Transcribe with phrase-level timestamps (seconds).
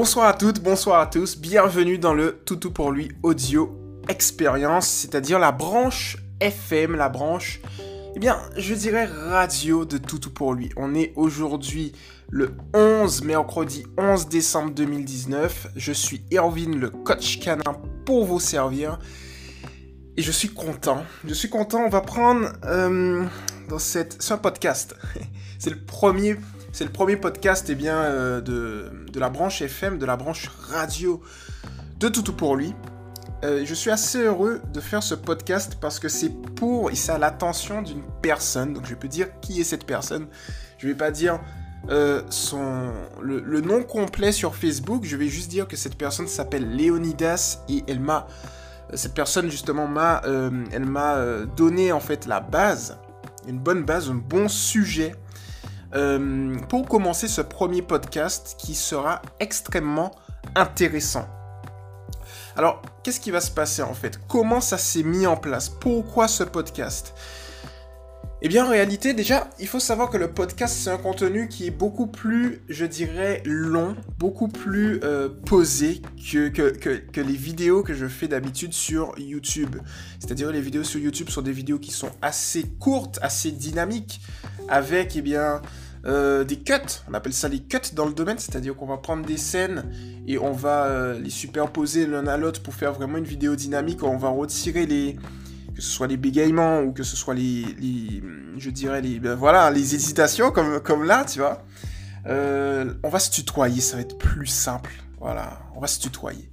[0.00, 5.38] Bonsoir à toutes, bonsoir à tous, bienvenue dans le Toutou pour lui audio expérience, c'est-à-dire
[5.38, 7.60] la branche FM, la branche,
[8.16, 10.70] eh bien, je dirais radio de Toutou pour lui.
[10.78, 11.92] On est aujourd'hui
[12.30, 15.72] le 11, mercredi 11 décembre 2019.
[15.76, 17.76] Je suis Erwin, le coach canin,
[18.06, 18.98] pour vous servir.
[20.16, 21.04] Et je suis content.
[21.26, 21.84] Je suis content.
[21.84, 23.26] On va prendre euh,
[23.68, 24.26] dans cette.
[24.30, 24.96] Un podcast.
[25.58, 26.36] c'est le premier.
[26.72, 30.48] C'est le premier podcast eh bien, euh, de, de, la branche FM, de la branche
[30.68, 31.20] radio
[31.98, 32.74] de Toutou pour lui.
[33.42, 37.10] Euh, je suis assez heureux de faire ce podcast parce que c'est pour et c'est
[37.10, 38.72] à l'attention d'une personne.
[38.72, 40.28] Donc je peux dire qui est cette personne.
[40.78, 41.40] Je vais pas dire
[41.90, 45.02] euh, son, le, nom complet sur Facebook.
[45.04, 48.28] Je vais juste dire que cette personne s'appelle Léonidas et elle m'a
[48.94, 51.24] cette personne justement m'a elle m'a
[51.56, 52.98] donné en fait la base,
[53.46, 55.14] une bonne base, un bon sujet
[55.94, 60.12] euh, pour commencer ce premier podcast qui sera extrêmement
[60.54, 61.26] intéressant.
[62.56, 64.20] Alors, qu'est-ce qui va se passer en fait?
[64.28, 65.68] Comment ça s'est mis en place?
[65.68, 67.14] Pourquoi ce podcast?
[68.42, 71.66] Eh bien, en réalité, déjà, il faut savoir que le podcast, c'est un contenu qui
[71.66, 77.34] est beaucoup plus, je dirais, long, beaucoup plus euh, posé que, que, que, que, les
[77.34, 79.76] vidéos que je fais d'habitude sur YouTube.
[80.20, 84.22] C'est-à-dire, les vidéos sur YouTube sont des vidéos qui sont assez courtes, assez dynamiques,
[84.70, 85.60] avec, eh bien,
[86.06, 86.72] euh, des cuts.
[87.08, 89.84] On appelle ça les cuts dans le domaine, c'est-à-dire qu'on va prendre des scènes
[90.26, 94.02] et on va euh, les superposer l'un à l'autre pour faire vraiment une vidéo dynamique.
[94.02, 95.16] On va retirer les
[95.74, 97.64] que ce soit les bégaiements ou que ce soit les,
[98.56, 101.64] je dirais les, ben voilà, les hésitations comme, comme là, tu vois.
[102.26, 104.90] Euh, on va se tutoyer, ça va être plus simple.
[105.20, 106.50] Voilà, on va se tutoyer.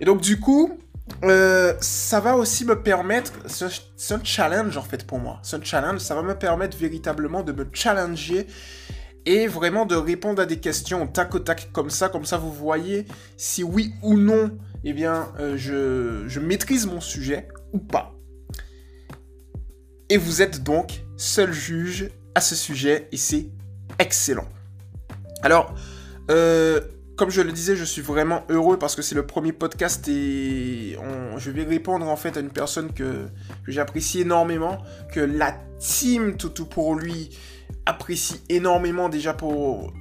[0.00, 0.78] Et donc du coup,
[1.24, 5.38] euh, ça va aussi me permettre, c'est un challenge en fait pour moi.
[5.42, 8.46] C'est un challenge, ça va me permettre véritablement de me challenger
[9.24, 12.52] et vraiment de répondre à des questions tac au tac comme ça, comme ça vous
[12.52, 18.14] voyez si oui ou non, eh bien, euh, je, maîtrise mon sujet ou pas.
[20.08, 23.48] Et vous êtes donc seul juge à ce sujet et c'est
[23.98, 24.48] excellent.
[25.42, 25.74] Alors,
[26.30, 26.80] euh,
[27.16, 30.98] comme je le disais, je suis vraiment heureux parce que c'est le premier podcast et
[31.38, 33.26] je vais répondre en fait à une personne que,
[33.66, 34.78] j'apprécie énormément,
[35.12, 37.30] que la team Toutou pour lui
[37.86, 39.92] apprécie énormément déjà pour...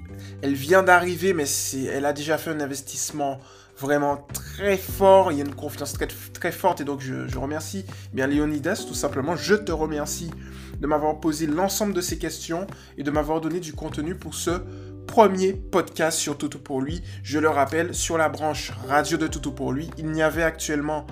[0.42, 1.46] Elle vient d'arriver mais
[1.90, 3.40] elle a déjà fait un investissement
[3.78, 7.86] vraiment très fort, il y a une confiance très, très forte et donc je, remercie
[8.14, 10.32] bien Léonidas tout simplement, je te remercie
[10.80, 14.62] de m'avoir posé l'ensemble de ces questions et de m'avoir donné du contenu pour ce
[15.06, 17.02] premier podcast sur Toto pour lui.
[17.24, 21.06] Je le rappelle, sur la branche radio de Toto pour lui, il n'y avait actuellement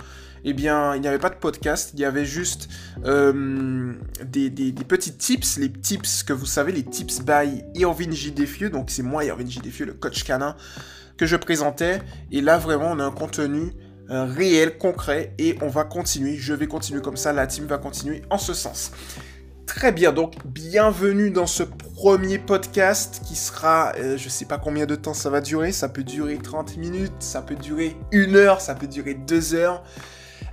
[0.45, 2.67] eh bien, il n'y avait pas de podcast, il y avait juste
[3.05, 3.93] euh,
[4.25, 4.49] des,
[4.87, 8.33] petits tips, les tips que vous savez, les tips by Irvin J.
[8.71, 9.61] Donc c'est moi Irvin J.
[9.85, 10.55] Le coach canin,
[11.17, 12.01] que je présentais.
[12.31, 13.71] Et là, vraiment, on a un contenu
[14.09, 16.35] euh, réel, concret, et on va continuer.
[16.35, 18.91] Je vais continuer comme ça, la team va continuer en ce sens.
[19.66, 24.85] Très bien, donc bienvenue dans ce premier podcast qui sera, euh, je sais pas combien
[24.85, 28.62] de temps ça va durer, ça peut durer 30 minutes, ça peut durer une heure,
[28.62, 29.84] ça peut durer deux heures.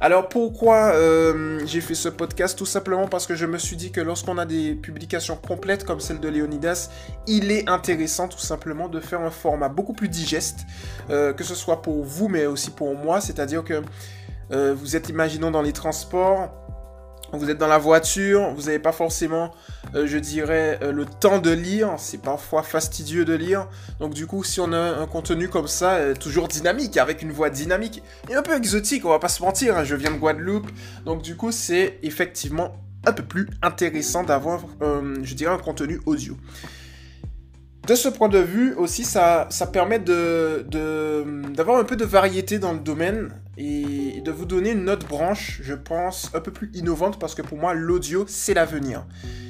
[0.00, 2.56] Alors pourquoi euh, j'ai fait ce podcast?
[2.56, 6.00] Tout simplement parce que je me suis dit que lorsqu'on a des publications complètes comme
[6.00, 6.88] celle de Léonidas,
[7.27, 10.60] il est intéressant tout simplement de faire un format beaucoup plus digeste,
[11.10, 13.82] euh, que ce soit pour vous mais aussi pour moi, c'est-à-dire que
[14.53, 16.50] euh, vous êtes, imaginons, dans les transports,
[17.32, 19.52] vous êtes dans la voiture, vous n'avez pas forcément,
[19.94, 23.68] euh, je dirais, euh, le temps de lire, c'est parfois fastidieux de lire.
[23.98, 27.32] Donc du coup, si on a un contenu comme ça, euh, toujours dynamique, avec une
[27.32, 30.18] voix dynamique, et un peu exotique, on va pas se mentir, hein, je viens de
[30.18, 30.70] Guadeloupe,
[31.04, 32.76] donc du coup, c'est effectivement
[33.06, 36.36] un peu plus intéressant d'avoir, je dirais, un contenu audio.
[37.86, 42.58] De ce point de vue aussi, ça, ça permet d'avoir de, un peu de variété
[42.58, 46.70] dans le domaine et de vous donner une autre branche, je pense, un peu plus
[46.74, 49.06] innovante parce que pour moi, l'audio, c'est l'avenir.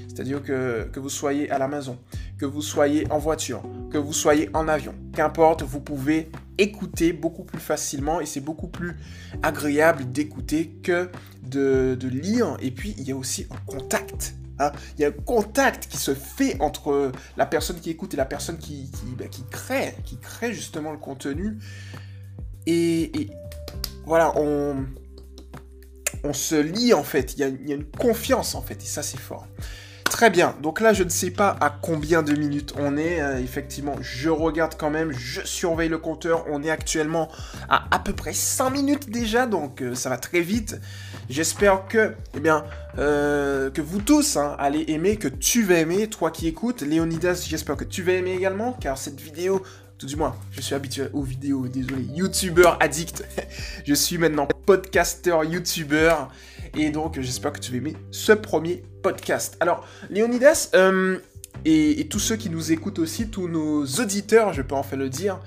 [0.09, 1.99] C'est-à-dire que, que vous soyez à la maison,
[2.39, 7.45] que vous soyez en voiture, que vous soyez en avion, qu'importe, vous pouvez écouter beaucoup
[7.45, 8.97] plus facilement et c'est beaucoup plus
[9.43, 11.09] agréable d'écouter que
[11.43, 12.57] de, de lire.
[12.61, 14.73] Et puis, il y a aussi un contact Hein.
[14.97, 18.27] Il y a un contact qui se fait entre la personne qui écoute et la
[18.27, 21.59] personne qui, bah, crée, qui crée justement le contenu.
[22.67, 23.31] Et,
[24.05, 24.87] voilà, on,
[26.33, 27.35] se lit en fait.
[27.35, 29.47] Il y, a, une confiance en fait, et ça c'est fort.
[30.21, 33.41] Très bien, donc là je ne sais pas à combien de minutes on est, euh,
[33.41, 37.31] effectivement je regarde quand même, je surveille le compteur, on est actuellement
[37.71, 40.79] à à peu près 5 minutes déjà, donc euh, ça va très vite.
[41.31, 42.67] J'espère que, eh bien,
[42.99, 47.47] euh, que vous tous hein, allez aimer, que tu vas aimer, toi qui écoutes, Léonidas,
[47.49, 49.63] j'espère que tu vas aimer également, car cette vidéo
[49.97, 53.23] tout du moins, je suis habitué aux vidéos, désolé, youtubeur addict.
[53.87, 56.31] je suis maintenant podcasteur, youtubeur.
[56.77, 59.57] Et donc, j'espère que tu vas aimer ce premier podcast.
[59.61, 61.19] Alors, Léonidas, euh,
[61.65, 65.41] et, tous ceux qui nous écoutent aussi, tous nos auditeurs, je peux enfin le dire,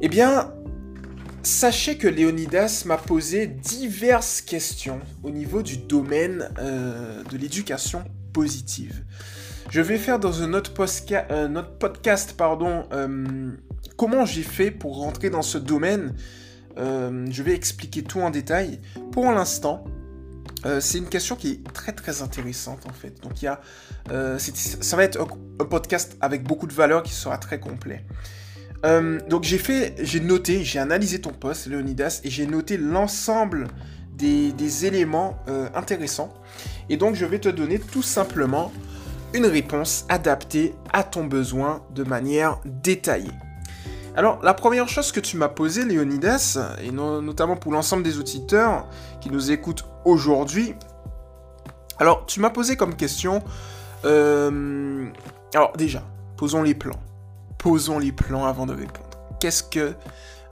[0.00, 0.52] eh bien,
[1.42, 9.04] sachez que Léonidas m'a posé diverses questions au niveau du domaine euh, de l'éducation positive.
[9.70, 10.72] Je vais faire dans un autre,
[11.12, 12.84] euh, podcast pardon,
[13.96, 16.14] comment j'ai fait pour rentrer dans ce domaine.
[16.76, 18.80] je vais expliquer tout en détail.
[19.12, 19.84] Pour l'instant,
[20.64, 23.20] euh, c'est une question qui est très très intéressante en fait.
[23.22, 23.60] Donc il y a,
[24.10, 28.04] euh, ça va être un, podcast avec beaucoup de valeur qui sera très complet.
[28.84, 33.68] Euh, donc j'ai fait, j'ai noté, j'ai analysé ton post, Leonidas, et j'ai noté l'ensemble
[34.14, 35.36] des, éléments
[35.74, 36.32] intéressants.
[36.88, 38.72] Et donc je vais te donner tout simplement
[39.34, 43.32] une réponse adaptée à ton besoin de manière détaillée.
[44.14, 48.86] Alors, la première chose que tu m'as posée, Léonidas, et notamment pour l'ensemble des auditeurs
[49.30, 50.74] nous écoutent aujourd'hui,
[52.02, 53.44] alors, tu m'as posé comme question,
[54.04, 55.06] euh,
[55.54, 56.02] alors déjà,
[56.36, 57.00] posons les plans.
[57.58, 59.08] Posons les plans avant de répondre.
[59.38, 59.94] Qu'est-ce que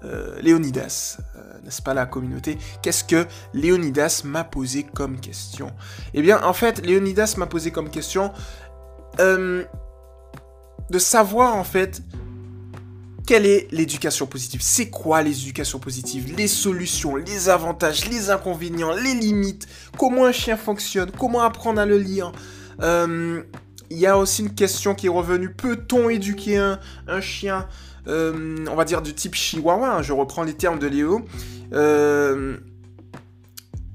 [0.05, 5.73] euh, Léonidas, euh, n'est-ce pas la communauté Qu'est-ce que Léonidas m'a posé comme question?
[6.15, 8.33] Eh bien, en fait, Léonidas m'a posé comme question
[9.19, 9.67] de
[10.99, 12.01] savoir, en fait,
[13.31, 14.61] quelle est l'éducation positive?
[14.61, 19.69] C'est quoi l'éducation positive Les solutions, les avantages, les inconvénients, les limites?
[19.97, 21.13] Comment un chien fonctionne?
[21.17, 22.33] Comment apprendre à le lire?
[22.83, 23.41] Euh,
[23.89, 25.55] Il y a aussi une question qui est revenue.
[25.55, 27.69] Peut-on éduquer un, chien,
[28.09, 31.25] euh, on va dire du type chihuahua hein, Je reprends les termes de Léo.
[31.73, 32.57] Euh,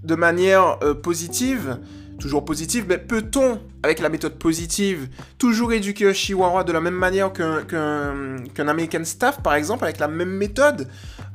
[0.02, 1.80] de manière positive?
[2.20, 6.96] Toujours positive, mais peut-on, avec la méthode positive, toujours éduquer un chihuahua de la même
[6.96, 10.88] manière qu'un American Staff, par exemple, avec la même méthode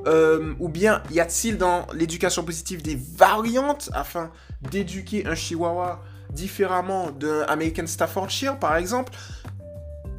[0.07, 4.31] euh, Ou bien y a-t-il dans l'éducation positive des variantes afin
[4.71, 6.01] d'éduquer un chihuahua
[6.31, 9.13] différemment d'un American Staffordshire, par exemple?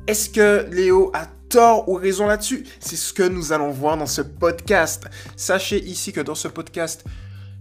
[0.07, 2.65] Est-ce que Léo a tort ou raison là-dessus?
[2.81, 5.05] C'est ce que nous allons voir dans ce podcast.
[5.37, 7.05] Sachez ici que dans ce podcast,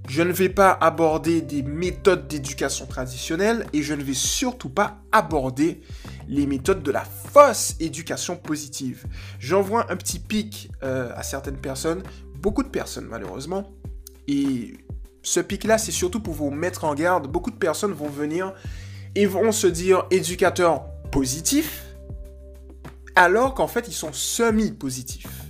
[0.09, 5.01] je ne vais pas aborder des méthodes d'éducation traditionnelles et je ne vais surtout pas
[5.11, 5.81] aborder
[6.27, 9.05] les méthodes de la fausse éducation positive.
[9.39, 12.03] J'envoie un petit pic euh, à certaines personnes,
[12.35, 13.71] beaucoup de personnes malheureusement,
[14.27, 14.73] et
[15.23, 17.27] ce pic-là, c'est surtout pour vous mettre en garde.
[17.27, 18.53] Beaucoup de personnes vont venir
[19.15, 21.83] et vont se dire éducateurs positifs,
[23.15, 25.40] alors qu'en fait, ils sont semi-positifs.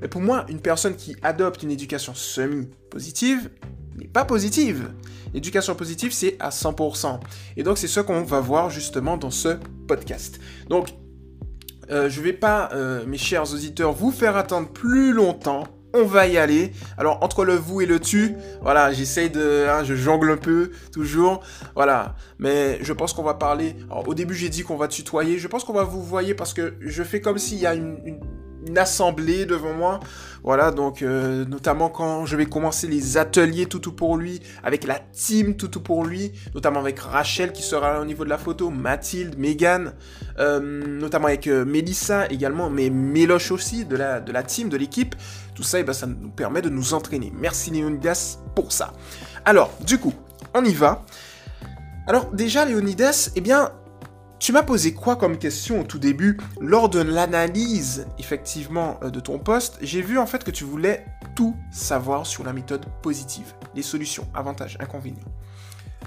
[0.00, 3.50] Mais pour moi, une personne qui adopte une éducation semi-positive
[3.96, 4.90] n'est pas positive.
[5.34, 7.20] L'éducation positive, c'est à 100%.
[7.56, 9.56] Et donc, c'est ce qu'on va voir justement dans ce
[9.86, 10.38] podcast.
[10.68, 10.88] Donc,
[11.90, 15.64] euh, je ne vais pas, euh, mes chers auditeurs, vous faire attendre plus longtemps.
[15.94, 16.72] On va y aller.
[16.98, 19.66] Alors, entre le vous et le tu, voilà, j'essaye de.
[19.66, 21.40] Hein, je jongle un peu, toujours.
[21.74, 22.14] Voilà.
[22.38, 23.74] Mais je pense qu'on va parler.
[24.06, 25.38] Au début, j'ai dit qu'on va tutoyer.
[25.38, 28.20] Je pense qu'on va vous voyer parce que je fais comme s'il y a une
[28.76, 30.00] assemblée devant moi.
[30.44, 34.98] Voilà, donc euh, notamment quand je vais commencer les ateliers Toutou pour lui, avec la
[34.98, 38.70] team Toutou pour lui, notamment avec Rachel qui sera là au niveau de la photo,
[38.70, 39.92] Mathilde, Megan,
[40.38, 44.76] euh, notamment avec euh, Melissa également, mais Méloche aussi de la, de la team, de
[44.76, 45.14] l'équipe.
[45.54, 47.32] Tout ça, et eh ben, ça nous permet de nous entraîner.
[47.36, 48.92] Merci Léonidas pour ça.
[49.44, 50.14] Alors, du coup,
[50.54, 51.04] on y va.
[52.06, 53.72] Alors déjà, Léonidas, eh bien,
[54.38, 59.18] tu m'as posé quoi comme question au tout début Lors de l'analyse, effectivement, euh, de
[59.18, 61.04] ton poste, j'ai vu en fait que tu voulais
[61.34, 65.18] tout savoir sur la méthode positive, les solutions, avantages, inconvénients.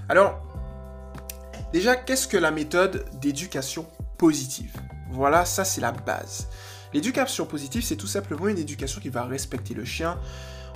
[0.08, 0.42] Alors,
[1.74, 3.86] déjà, qu'est-ce que la méthode d'éducation
[4.18, 4.78] positive?
[5.12, 6.48] Voilà, ça c'est la base.
[6.94, 10.18] L'éducation positive, c'est tout simplement une éducation qui va respecter le chien.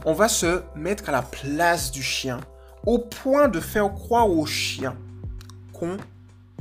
[0.03, 2.39] On va se mettre à la place du chien,
[2.85, 4.95] au point de faire croire au chien
[5.73, 5.97] qu'on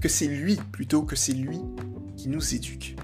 [0.01, 1.61] que c'est lui plutôt que c'est lui
[2.17, 2.97] qui nous éduque.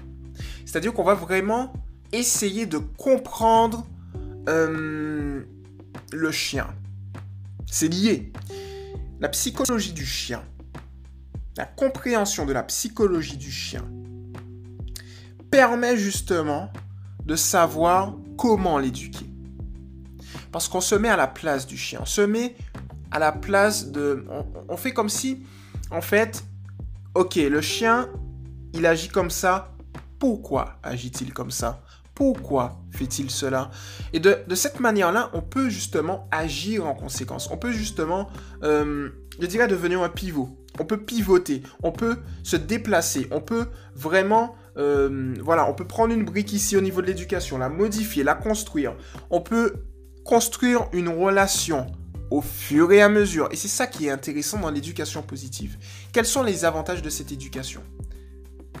[0.65, 1.73] C'est-à-dire qu'on va vraiment
[2.11, 3.85] essayer de comprendre
[4.47, 5.43] euh,
[6.11, 6.67] le chien.
[7.69, 8.31] C'est lié.
[9.19, 10.43] La psychologie du chien,
[11.57, 13.85] la compréhension de la psychologie du chien
[15.51, 16.71] permet justement
[17.25, 19.25] de savoir comment l'éduquer.
[20.51, 22.55] Parce qu'on se met à la place du chien, on se met
[23.11, 24.25] à la place de...
[24.69, 25.43] on fait comme si,
[25.91, 26.43] en fait,
[27.15, 28.09] ok, le chien,
[28.73, 29.75] il agit comme ça.
[30.19, 31.83] Pourquoi agit-il comme ça?
[32.13, 33.71] Pourquoi fait-il cela?
[34.13, 37.49] Et de, cette manière-là, on peut justement agir en conséquence.
[37.51, 38.29] On peut justement,
[38.63, 40.49] euh, je dirais, devenir un pivot.
[40.79, 46.13] On peut pivoter, on peut se déplacer, on peut vraiment euh, voilà, on peut prendre
[46.13, 48.95] une brique ici au niveau de l'éducation, la modifier, la construire.
[49.29, 49.83] On peut
[50.23, 51.87] construire une relation
[52.31, 53.49] au fur et à mesure.
[53.51, 55.77] Et c'est ça qui est intéressant dans l'éducation positive.
[56.13, 57.81] Quels sont les avantages de cette éducation?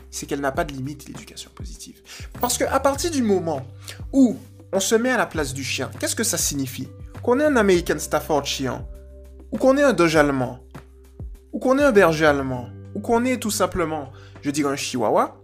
[0.09, 2.01] C'est qu'elle n'a pas de limite, l'éducation positive.
[2.39, 3.67] Parce qu'à partir du moment
[4.13, 4.37] où
[4.73, 6.87] on se met à la place du chien, qu'est-ce que ça signifie?
[7.21, 8.83] Qu'on est un American Staffordshire,
[9.51, 10.59] ou qu'on est un Doge allemand,
[11.51, 15.37] ou qu'on est un berger allemand, ou qu'on est tout simplement, je dirais, un chihuahua,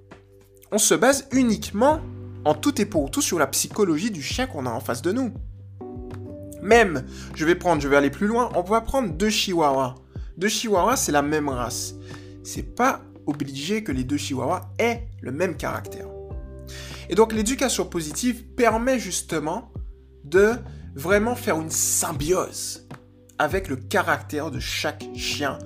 [0.71, 1.99] on se base uniquement,
[2.45, 5.11] en tout et pour tout, sur la psychologie du chien qu'on a en face de
[5.11, 5.33] nous.
[6.61, 9.95] Même, je vais prendre, je vais aller plus loin, on va prendre deux chihuahuas.
[10.37, 11.95] Deux chihuahuas, c'est la même race.
[12.43, 16.07] C'est pas obligé que les deux chihuahuas aient le même caractère.
[17.09, 19.71] Et donc l'éducation positive permet justement
[20.23, 20.53] de
[20.95, 22.87] vraiment faire une symbiose
[23.37, 25.57] avec le caractère de chaque chien.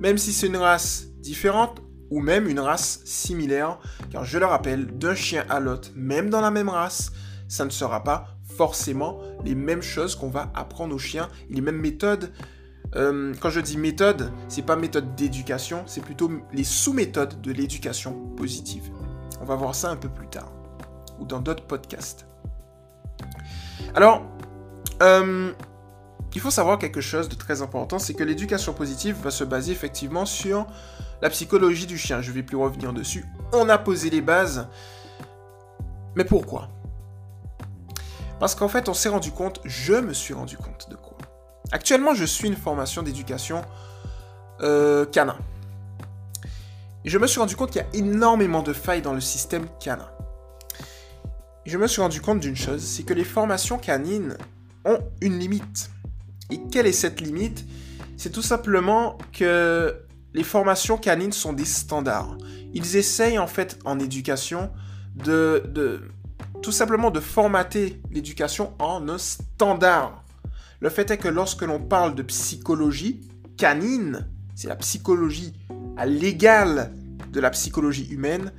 [0.00, 3.78] Même si c'est une race différente ou même une race similaire,
[4.10, 7.10] car je le rappelle, d'un chien à l'autre, même dans la même race,
[7.48, 11.80] ça ne sera pas forcément les mêmes choses qu'on va apprendre aux chiens, les mêmes
[11.80, 12.32] méthodes.
[12.94, 18.12] Euh, quand je dis méthode, c'est pas méthode d'éducation, c'est plutôt les sous-méthodes de l'éducation
[18.36, 18.90] positive.
[19.40, 20.52] On va voir ça un peu plus tard,
[21.18, 22.26] ou dans d'autres podcasts.
[23.94, 24.22] Alors,
[25.02, 25.52] euh,
[26.34, 29.72] il faut savoir quelque chose de très important, c'est que l'éducation positive va se baser
[29.72, 30.66] effectivement sur
[31.22, 32.20] la psychologie du chien.
[32.20, 33.24] Je vais plus revenir dessus.
[33.52, 34.68] On a posé les bases.
[36.14, 36.68] Mais pourquoi?
[38.38, 41.16] Parce qu'en fait, on s'est rendu compte, je me suis rendu compte de quoi
[41.72, 43.62] Actuellement, je suis une formation d'éducation
[44.60, 45.36] euh, canin.
[47.04, 49.66] Et je me suis rendu compte qu'il y a énormément de failles dans le système
[49.80, 50.08] canin.
[51.64, 54.36] Je me suis rendu compte d'une chose, c'est que les formations canines
[54.84, 55.90] ont une limite.
[56.50, 57.64] Et quelle est cette limite?
[58.16, 59.96] C'est tout simplement que
[60.32, 62.38] les formations canines sont des standards.
[62.72, 64.70] Ils essayent en fait en éducation
[65.16, 66.02] de,
[66.62, 70.24] tout simplement de formater l'éducation en un standard.
[70.80, 73.20] Le fait est que lorsque l'on parle de psychologie
[73.56, 75.54] canine, c'est la psychologie
[75.96, 76.92] à l'égal
[77.32, 78.52] de la psychologie humaine,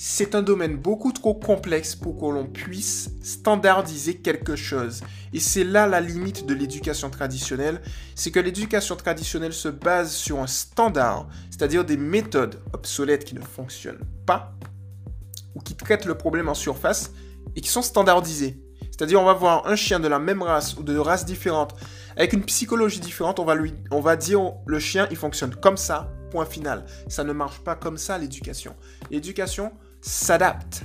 [0.00, 5.02] c'est un domaine beaucoup trop complexe pour que l'on puisse standardiser quelque chose.
[5.32, 7.82] Et c'est là la limite de l'éducation traditionnelle,
[8.14, 13.40] c'est que l'éducation traditionnelle se base sur un standard, c'est-à-dire des méthodes obsolètes qui ne
[13.40, 14.54] fonctionnent pas,
[15.64, 17.12] qui traitent le problème en surface
[17.56, 18.60] et qui sont standardisés.
[18.90, 21.74] C'est-à-dire, on va voir un chien de la même race ou de races différentes,
[22.16, 25.76] avec une psychologie différente, on va, lui, on va dire le chien, il fonctionne comme
[25.76, 26.84] ça, point final.
[27.06, 28.74] Ça ne marche pas comme ça, l'éducation.
[29.10, 30.82] L'éducation s'adapte.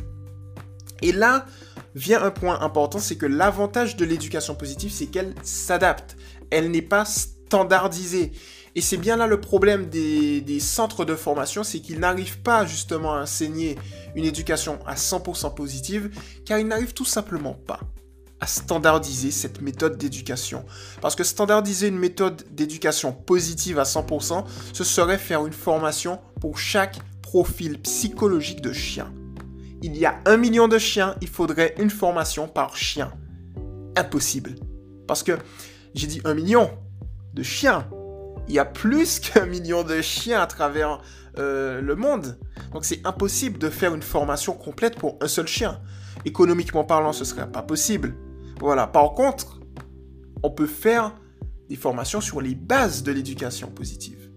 [1.01, 1.45] Et là
[1.95, 6.15] vient un point important, c'est que l'avantage de l'éducation positive, c'est qu'elle s'adapte.
[6.49, 8.31] Elle n'est pas standardisée.
[8.75, 13.13] Et c'est bien là le problème des, centres de formation, c'est qu'ils n'arrivent pas justement
[13.13, 13.77] à enseigner
[14.15, 16.09] une éducation à 100% positive,
[16.45, 17.79] car ils n'arrivent tout simplement pas
[18.39, 20.65] à standardiser cette méthode d'éducation.
[21.01, 26.57] Parce que standardiser une méthode d'éducation positive à 100%, ce serait faire une formation pour
[26.57, 29.13] chaque profil psychologique de chien.
[29.81, 33.13] Il y a un million de chiens, il faudrait une formation par chien.
[33.95, 34.55] Impossible.
[35.07, 35.37] Parce que
[35.93, 36.71] j'ai dit un million
[37.33, 37.87] de chiens,
[38.47, 41.01] il y a plus qu'un million de chiens à travers
[41.38, 42.38] euh, le monde.
[42.71, 45.81] Donc c'est impossible de faire une formation complète pour un seul chien.
[46.25, 48.15] Économiquement parlant, ce serait pas possible.
[48.59, 48.88] Voilà.
[48.88, 49.59] Par contre,
[50.43, 51.13] on peut faire
[51.69, 54.29] des formations sur les bases de l'éducation positive.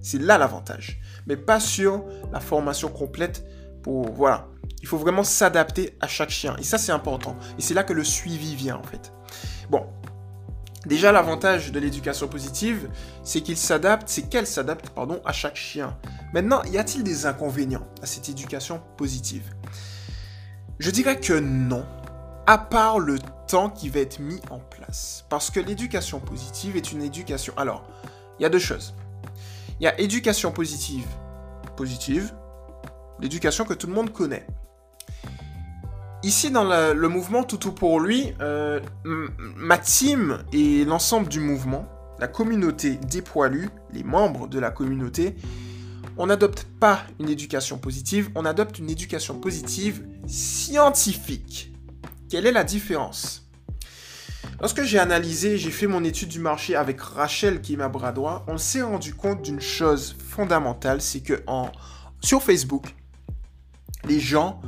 [0.00, 1.00] C'est là l'avantage.
[1.26, 3.44] Mais pas sur la formation complète
[3.82, 4.10] pour...
[4.12, 4.48] Voilà.
[4.82, 6.56] Il faut vraiment s'adapter à chaque chien.
[6.58, 7.36] Et ça, c'est important.
[7.58, 9.12] Et c'est là que le suivi vient, en fait.
[9.68, 9.86] Bon,
[10.86, 12.88] Déjà, l'avantage de l'éducation positive,
[13.22, 15.96] c'est qu'il s'adapte, c'est qu'elle s'adapte, pardon, à chaque chien.
[16.32, 19.44] Maintenant, y a-t-il des inconvénients à cette éducation positive?
[20.78, 21.84] Je dirais que non,
[22.46, 25.26] à part le temps qui va être mis en place.
[25.28, 27.52] Parce que l'éducation positive est une éducation.
[27.58, 27.84] Alors,
[28.38, 28.94] il y a deux choses.
[29.78, 31.06] Il y a éducation positive,
[31.76, 32.32] positive,
[33.20, 34.46] l'éducation que tout le monde connaît.
[36.22, 42.28] Ici, dans le, mouvement Toutou pour lui, euh, ma team et l'ensemble du mouvement, la
[42.28, 45.34] communauté des poilus, les membres de la communauté,
[46.18, 51.72] on n'adopte pas une éducation positive, on adopte une éducation positive scientifique.
[52.28, 53.48] Quelle est la différence?
[54.60, 58.12] Lorsque j'ai analysé, j'ai fait mon étude du marché avec Rachel qui est ma bras
[58.12, 61.42] droit, on s'est rendu compte d'une chose fondamentale, c'est que
[62.22, 62.94] sur Facebook,
[64.06, 64.60] les gens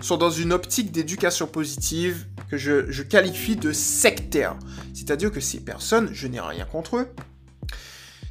[0.00, 4.56] sont dans une optique d'éducation positive que je, qualifie de sectaire.
[4.92, 7.08] C'est-à-dire que ces personnes, je n'ai rien contre eux,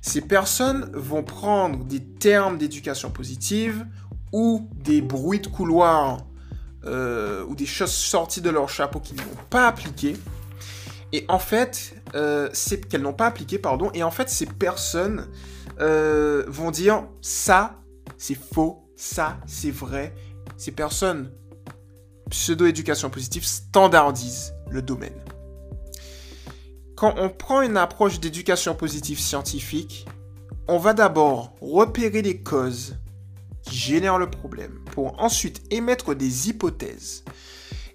[0.01, 3.85] ces personnes vont prendre des termes d'éducation positive
[4.31, 6.25] ou des bruits de couloir
[6.85, 10.17] euh, ou des choses sorties de leur chapeau qu'ils n'ont pas appliquées.
[11.13, 13.91] Et en fait, euh, c'est qu'elles n'ont pas appliqué, pardon.
[13.93, 15.29] Et en fait, ces personnes
[15.79, 17.79] euh, vont dire ça,
[18.17, 20.13] c'est faux, ça, c'est vrai.
[20.57, 21.31] Ces personnes
[22.33, 25.13] pseudo-éducation positive standardisent le domaine.
[26.95, 30.07] Quand on prend une approche d'éducation positive scientifique,
[30.67, 32.95] on va d'abord repérer les causes
[33.61, 37.23] qui génèrent le problème pour ensuite émettre des hypothèses.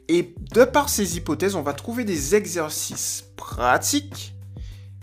[0.09, 4.35] Et de par ces hypothèses, on va trouver des exercices pratiques.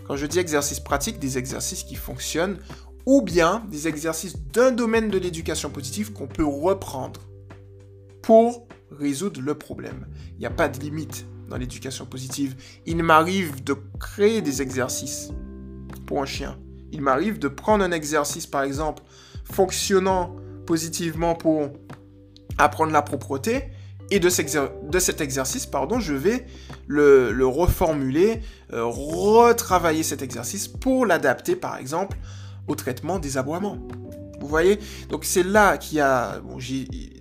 [0.06, 2.58] Quand je dis exercices pratiques, des exercices qui fonctionnent
[3.04, 7.20] ou bien des exercices d'un domaine de l'éducation positive qu'on peut reprendre
[8.22, 10.06] pour résoudre le problème.
[10.34, 12.56] Il n'y a pas de limite dans l'éducation positive.
[12.86, 15.30] Il m'arrive de créer des exercices
[16.06, 16.58] pour un chien.
[16.92, 19.02] Il m'arrive de prendre un exercice, par exemple,
[19.44, 21.70] fonctionnant positivement pour
[22.58, 23.70] apprendre la propreté,
[24.10, 26.46] et de, cet exercice, pardon, je vais
[26.86, 28.40] le, reformuler,
[28.72, 32.16] euh, retravailler cet exercice pour l'adapter, par exemple,
[32.68, 33.78] au traitement des aboiements.
[34.40, 34.78] Vous voyez?
[35.08, 36.40] Donc c'est là qu'il y a,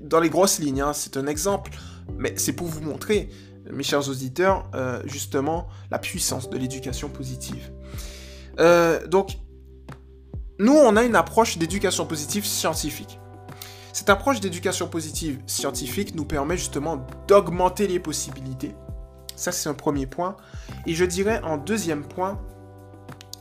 [0.06, 1.72] dans les grosses lignes, hein, c'est un exemple,
[2.18, 3.30] mais c'est pour vous montrer,
[3.72, 7.72] mes chers auditeurs, euh, justement, la puissance de l'éducation positive.
[8.60, 9.38] Euh, donc,
[10.60, 13.20] nous, on a une approche d'éducation positive scientifique.
[13.92, 18.76] Cette approche d'éducation positive scientifique nous permet justement d'augmenter les possibilités.
[19.36, 20.38] Ça, c'est un premier point.
[20.86, 22.40] Et je dirais en deuxième point,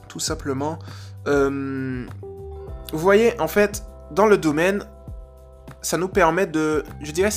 [0.08, 0.78] tout simplement,
[1.26, 2.06] euh,
[2.92, 4.84] vous voyez, en fait, dans le domaine,
[5.84, 7.30] ça nous permet de, je dirais,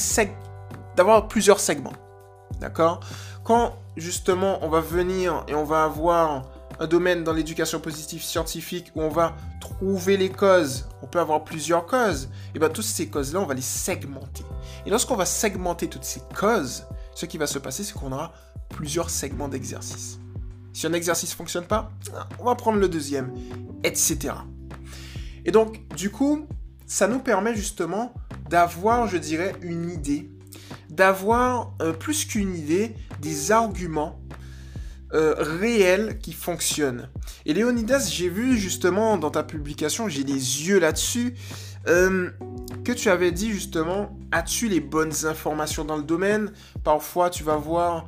[0.96, 1.94] d'avoir plusieurs segments.
[2.60, 3.01] D'accord?
[3.44, 6.44] Quand justement on va venir et on va avoir
[6.80, 11.44] un domaine dans l'éducation positive scientifique où on va trouver les causes, on peut avoir
[11.44, 14.46] plusieurs causes, et bien toutes ces causes-là, on va les segmenter.
[14.86, 18.32] Et lorsqu'on va segmenter toutes ces causes, ce qui va se passer, c'est qu'on aura
[18.69, 20.19] plusieurs segments d'exercice.
[20.74, 21.89] Si un exercice ne fonctionne pas,
[22.39, 23.34] on va prendre le deuxième,
[23.84, 24.36] etc.
[25.45, 26.48] Et donc, du coup,
[26.88, 28.13] ça nous permet justement
[28.50, 30.32] d'avoir, je dirais, une idée,
[30.89, 34.19] d'avoir euh, plus qu'une idée, des arguments
[35.13, 37.10] euh, réel qui fonctionne.
[37.45, 41.34] Et Léonidas, j'ai vu justement dans ta publication, j'ai les yeux là-dessus,
[41.88, 42.30] euh,
[42.84, 46.52] que tu avais dit justement, as-tu les bonnes informations dans le domaine?
[46.84, 48.08] Parfois, tu vas voir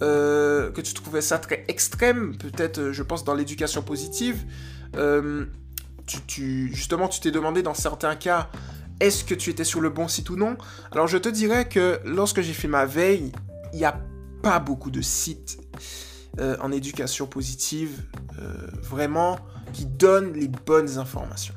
[0.00, 4.46] que tu trouvais ça très extrême, peut-être, je pense, dans l'éducation positive.
[6.28, 8.50] Justement, tu t'es demandé dans certains cas,
[9.00, 10.56] est-ce que tu étais sur le bon site ou non?
[10.92, 13.32] Alors, je te dirais que lorsque j'ai fait ma veille,
[13.72, 13.98] il n'y a
[14.42, 15.58] pas beaucoup de sites
[16.38, 18.02] euh, en éducation positive,
[18.38, 19.38] euh, vraiment,
[19.72, 21.54] qui donnent les bonnes informations.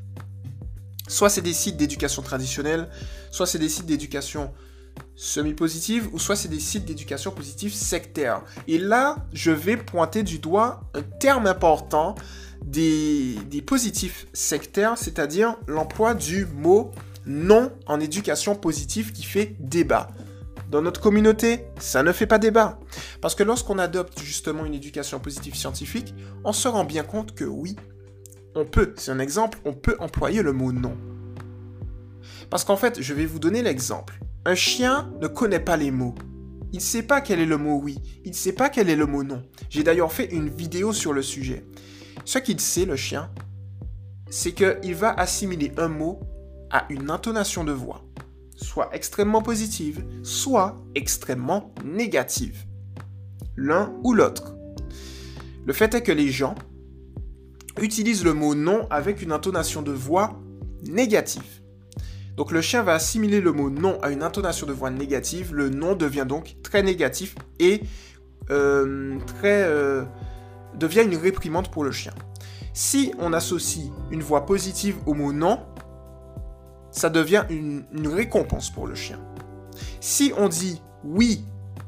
[1.07, 2.89] Soit c'est des sites d'éducation traditionnelle,
[3.29, 4.53] soit c'est des sites d'éducation
[5.15, 8.41] semi-positive, ou soit c'est des sites d'éducation positive sectaire.
[8.67, 12.15] Et là, je vais pointer du doigt un terme important
[12.65, 16.91] des, positifs sectaires, c'est-à-dire l'emploi du mot
[17.25, 20.09] non en éducation positive qui fait débat.
[20.69, 22.79] Dans notre communauté, ça ne fait pas débat.
[23.21, 27.45] Parce que lorsqu'on adopte justement une éducation positive scientifique, on se rend bien compte que
[27.45, 27.75] oui,
[28.55, 30.97] on peut, c'est un exemple, on peut employer le mot non.
[32.49, 34.19] Parce qu'en fait, je vais vous donner l'exemple.
[34.45, 36.15] Un chien ne connaît pas les mots.
[36.71, 38.95] Il ne sait pas quel est le mot oui, il ne sait pas quel est
[38.95, 39.43] le mot non.
[39.69, 41.63] J'ai d'ailleurs fait une vidéo sur le sujet.
[42.25, 43.29] Ce qu'il sait, le chien,
[44.29, 46.19] c'est qu'il va assimiler un mot
[46.71, 48.03] à une intonation de voix
[48.63, 52.65] soit extrêmement positive, soit extrêmement négative.
[53.55, 54.55] L'un ou l'autre.
[55.65, 56.55] Le fait est que les gens
[57.81, 60.39] utilisent le mot non avec une intonation de voix
[60.83, 61.61] négative.
[62.35, 65.69] Donc le chien va assimiler le mot non à une intonation de voix négative, le
[65.69, 67.81] non devient donc très négatif et
[68.49, 70.03] euh, très, euh,
[70.75, 72.13] devient une réprimande pour le chien.
[72.73, 75.59] Si on associe une voix positive au mot non,
[76.91, 79.19] ça devient une, récompense pour le chien.
[79.99, 81.43] Si on dit oui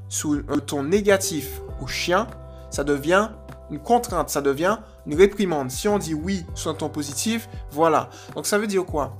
[0.09, 2.27] sous un ton négatif au chien,
[2.69, 3.29] ça devient
[3.71, 5.71] une contrainte, ça devient une réprimande.
[5.71, 8.09] Si on dit oui sous un ton positif, voilà.
[8.35, 9.15] Donc ça veut dire quoi?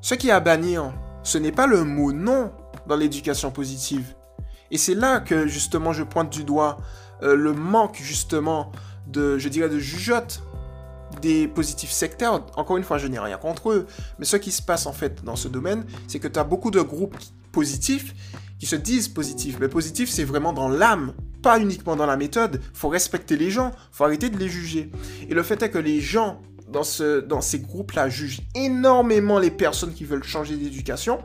[0.00, 2.52] Ce qui est à bannir, ce n'est pas le mot non
[2.86, 4.14] dans l'éducation positive.
[4.70, 6.78] Et c'est là que justement je pointe du doigt
[7.22, 8.72] euh, le manque justement
[9.06, 10.42] de, je dirais, de jugeote
[11.20, 13.86] des positifs sectaires, encore une fois, je n'ai rien contre eux,
[14.18, 16.70] mais ce qui se passe en fait dans ce domaine, c'est que tu as beaucoup
[16.70, 17.16] de groupes
[17.52, 18.14] positifs
[18.58, 22.60] qui se disent positifs, mais positifs, c'est vraiment dans l'âme, pas uniquement dans la méthode.
[22.74, 24.90] faut respecter les gens, faut arrêter de les juger.
[25.28, 29.50] Et le fait est que les gens dans, ce, dans ces groupes-là jugent énormément les
[29.50, 31.20] personnes qui veulent changer d'éducation.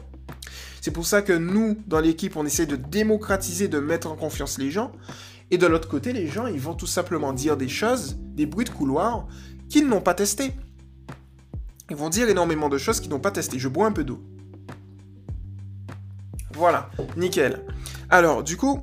[0.81, 4.58] C'est pour ça que nous, dans l'équipe, on essaie de démocratiser, de mettre en confiance
[4.58, 4.91] les gens.
[5.51, 8.65] Et de l'autre côté, les gens, ils vont tout simplement dire des choses, des bruits
[8.65, 9.27] de couloir,
[9.69, 10.53] qu'ils n'ont pas testé.
[11.89, 13.60] Ils vont dire énormément de choses qu'ils n'ont pas testé.
[13.60, 14.23] Je bois un peu d'eau.
[16.53, 17.63] Voilà, nickel.
[18.10, 18.81] Alors, du coup,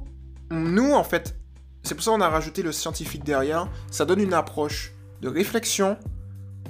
[0.50, 1.36] nous, en fait,
[1.82, 3.68] c'est pour ça qu'on a rajouté le scientifique derrière.
[3.90, 5.96] Ça donne une approche de réflexion,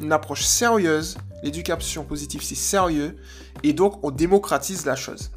[0.00, 1.18] une approche sérieuse.
[1.42, 3.16] L'éducation positive, c'est sérieux.
[3.62, 5.32] Et donc, on démocratise la chose.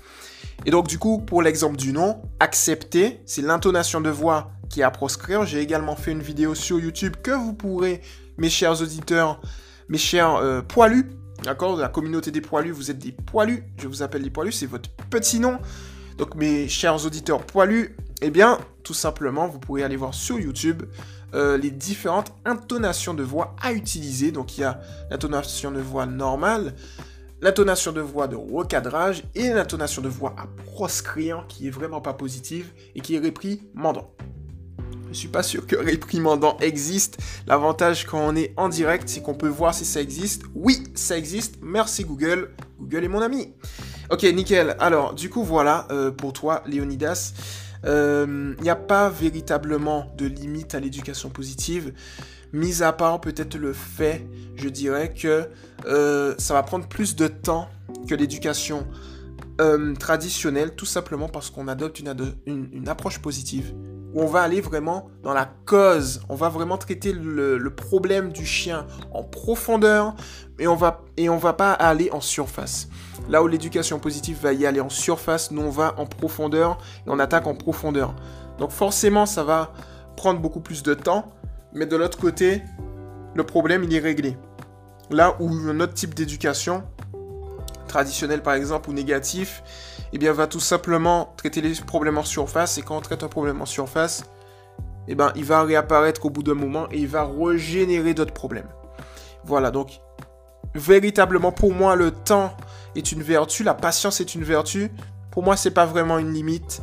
[0.65, 4.83] Et donc, du coup, pour l'exemple du nom, accepter, c'est l'intonation de voix qui est
[4.83, 5.45] à proscrire.
[5.45, 8.01] J'ai également fait une vidéo sur YouTube que vous pourrez,
[8.37, 9.41] mes chers auditeurs,
[9.89, 11.09] mes chers euh, poilus,
[11.43, 14.65] d'accord, la communauté des poilus, vous êtes des poilus, je vous appelle les poilus, c'est
[14.65, 15.59] votre petit nom.
[16.17, 20.83] Donc, mes chers auditeurs poilus, eh bien, tout simplement, vous pourrez aller voir sur YouTube
[21.35, 24.31] euh, les différentes intonations de voix à utiliser.
[24.31, 26.75] Donc il y a l'intonation de voix normale,
[27.41, 32.13] l'intonation de voix de recadrage et l'intonation de voix à proscrire qui est vraiment pas
[32.13, 34.11] positive et qui est réprimandant.
[35.11, 37.17] Je suis pas sûr que réprimandant existe.
[37.47, 40.43] L'avantage quand on est en direct, c'est qu'on peut voir si ça existe.
[40.55, 41.55] Oui, ça existe.
[41.61, 42.51] Merci Google.
[42.79, 43.53] Google est mon ami.
[44.09, 44.75] Ok, nickel.
[44.79, 47.33] Alors, du coup, voilà euh, pour toi, Léonidas.
[47.83, 51.93] Il euh, n'y a pas véritablement de limite à l'éducation positive,
[52.55, 55.49] mis à part peut-être le fait, je dirais, que
[55.85, 57.67] euh, ça va prendre plus de temps
[58.07, 58.87] que l'éducation
[59.61, 63.73] euh, traditionnelle, tout simplement parce qu'on adopte une, approche positive,
[64.13, 68.31] où on va aller vraiment dans la cause, on va vraiment traiter le, le problème
[68.31, 70.15] du chien en profondeur,
[70.57, 72.87] et on va, et on va pas aller en surface.
[73.29, 77.09] Là où l'éducation positive va y aller en surface, nous on va en profondeur et
[77.09, 78.15] on attaque en profondeur.
[78.59, 79.73] Donc forcément ça va
[80.15, 81.33] prendre beaucoup plus de temps,
[81.75, 82.63] mais de l'autre côté,
[83.35, 84.37] le problème il est réglé.
[85.11, 86.83] Là où un autre type d'éducation,
[87.87, 89.61] traditionnel par exemple ou négatif,
[90.13, 93.27] eh bien va tout simplement traiter les problèmes en surface et quand on traite un
[93.27, 94.23] problème en surface,
[95.07, 98.69] eh bien il va réapparaître au bout d'un moment et il va régénérer d'autres problèmes.
[99.43, 99.99] Voilà, donc
[100.73, 102.55] véritablement pour moi le temps
[102.95, 104.91] est une vertu, la patience est une vertu.
[105.31, 106.81] Pour moi, c'est pas vraiment une limite.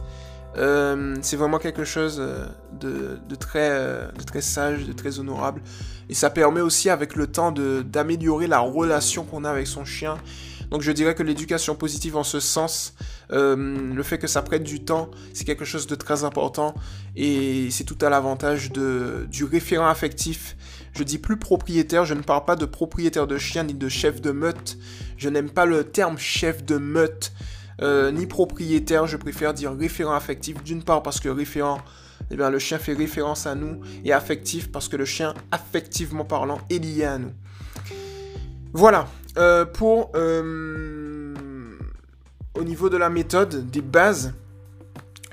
[0.57, 2.47] Euh, c'est vraiment quelque chose euh,
[2.79, 5.63] de, très, euh, de très sage, de très honorable.
[6.09, 10.19] Et ça permet aussi avec le temps d'améliorer la relation qu'on a avec son chien.
[10.71, 12.95] Donc je dirais que l'éducation positive en ce sens,
[13.31, 16.75] le fait que ça prenne du temps, c'est quelque chose de très important.
[17.15, 20.57] Et c'est tout à l'avantage du référent affectif
[20.95, 24.21] je dis plus propriétaire, je ne parle pas de propriétaire de chien ni de chef
[24.21, 24.77] de meute.
[25.17, 27.33] Je n'aime pas le terme chef de meute
[27.81, 30.63] euh, ni propriétaire, je préfère dire référent affectif.
[30.63, 31.79] D'une part parce que référent,
[32.31, 36.25] eh bien, le chien fait référence à nous et affectif parce que le chien, affectivement
[36.25, 37.33] parlant, est lié à nous.
[38.73, 39.07] Voilà,
[39.39, 41.35] euh, pour euh,
[42.55, 44.35] au niveau de la méthode, des bases,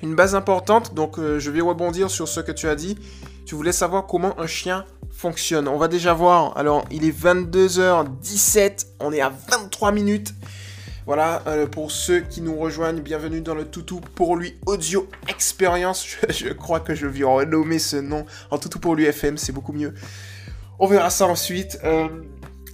[0.01, 2.97] une base importante, donc je vais rebondir sur ce que tu as dit.
[3.45, 5.67] Tu voulais savoir comment un chien fonctionne.
[5.67, 6.55] On va déjà voir.
[6.57, 8.85] Alors, il est 22h17.
[8.99, 10.33] On est à 23 minutes.
[11.09, 16.05] Voilà, euh, pour ceux qui nous rejoignent, bienvenue dans le Toutou pour lui Audio Experience.
[16.29, 19.73] Je, crois que je vais renommer ce nom en Toutou pour lui FM, c'est beaucoup
[19.73, 19.95] mieux.
[20.77, 21.79] On verra ça ensuite.
[21.83, 22.09] Euh,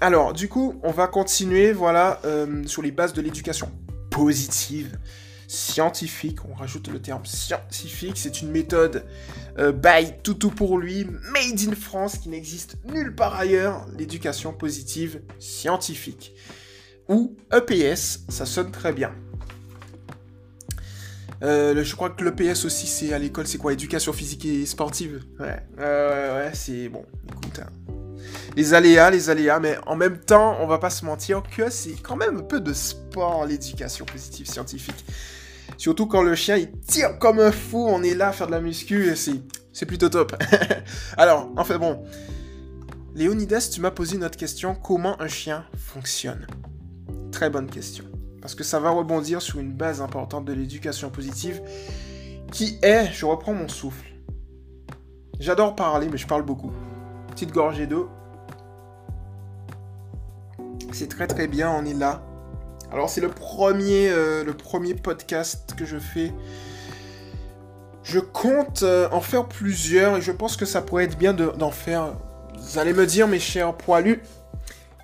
[0.02, 3.72] alors, du coup, on va continuer, voilà, euh, sur les bases de l'éducation
[4.12, 5.00] positive
[5.48, 6.40] scientifique.
[6.44, 8.18] On rajoute le terme scientifique.
[8.18, 9.06] C'est une méthode
[9.58, 13.86] by Toutou pour lui, made in France, qui n'existe nulle part ailleurs.
[13.98, 16.34] L'éducation positive scientifique.
[17.08, 19.12] Ou EPS, ça sonne très bien.
[21.44, 23.74] Euh, je crois que l'EPS aussi, c'est à l'école, c'est quoi?
[23.74, 25.24] Éducation physique et sportive?
[25.40, 27.06] Ouais, ouais, ouais, c'est bon.
[27.30, 27.70] Écoute, hein.
[28.56, 31.96] les aléas, les aléas, mais en même temps, on va pas se mentir que c'est
[32.02, 35.06] quand même un peu de sport, l'éducation positive scientifique.
[35.78, 38.52] Surtout quand le chien il tire comme un fou, on est là à faire de
[38.54, 40.36] la muscu c'est, plutôt top.
[41.18, 42.04] Alors, en fait, bon.
[43.14, 44.76] Léonidas, tu m'as posé une autre question.
[44.76, 46.48] Comment un chien fonctionne?
[47.36, 48.06] Très bonne question.
[48.42, 51.62] Parce que ça va rebondir sur une base importante de l'éducation positive
[52.50, 54.08] qui est, je reprends mon souffle.
[55.42, 56.72] J'adore parler, mais je parle beaucoup.
[57.32, 58.10] Petite gorgée d'eau.
[60.94, 62.24] C'est très très bien, on est là
[62.92, 66.32] alors c'est le premier, euh, le premier podcast que je fais.
[68.04, 71.72] Je compte euh, en faire plusieurs et je pense que ça pourrait être bien d'en
[71.72, 72.14] faire.
[72.58, 74.22] Vous allez me dire, mes chers poilus,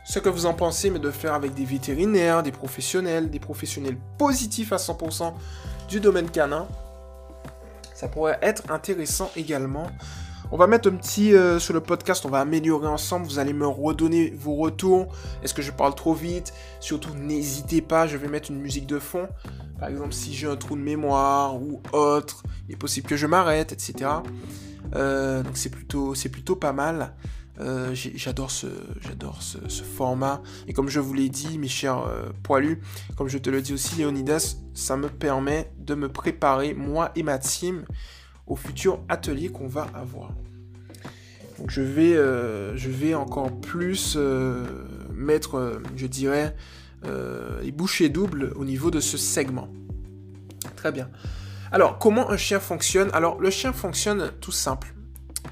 [0.04, 3.98] ce que vous en pensez, mais de faire avec des vétérinaires, des professionnels, des professionnels
[4.18, 5.34] positifs à 100%
[5.88, 6.68] du domaine canin.
[7.94, 9.88] Ça pourrait être intéressant également.
[10.54, 13.26] On va mettre un petit euh, sur le podcast, on va améliorer ensemble.
[13.26, 15.08] Vous allez me redonner vos retours.
[15.44, 16.54] Est-ce que je parle trop vite?
[16.82, 19.30] Surtout, n'hésitez pas, je vais mettre une musique de fond.
[19.80, 23.28] Par exemple, si j'ai un trou de mémoire ou autre, il est possible que je
[23.28, 24.10] m'arrête, etc.
[24.96, 27.14] Euh, donc c'est plutôt, c'est plutôt pas mal.
[27.62, 28.68] Euh, j'adore ce,
[29.84, 30.42] format.
[30.68, 32.04] Et comme je vous l'ai dit, mes chers
[32.44, 32.82] poilus,
[33.16, 37.24] comme je te le dis aussi, Léonidas, ça me permet de me préparer, moi et
[37.24, 37.86] ma team,
[38.48, 40.32] au futur atelier qu'on va avoir.
[41.62, 44.66] Donc je vais, euh, je vais encore plus euh,
[45.14, 46.56] mettre, euh, je dirais,
[47.64, 49.70] les bouchées doubles au niveau de ce segment.
[50.76, 51.10] Très bien.
[51.72, 53.10] Alors, comment un chien fonctionne?
[53.14, 54.94] Alors, le chien fonctionne tout simple.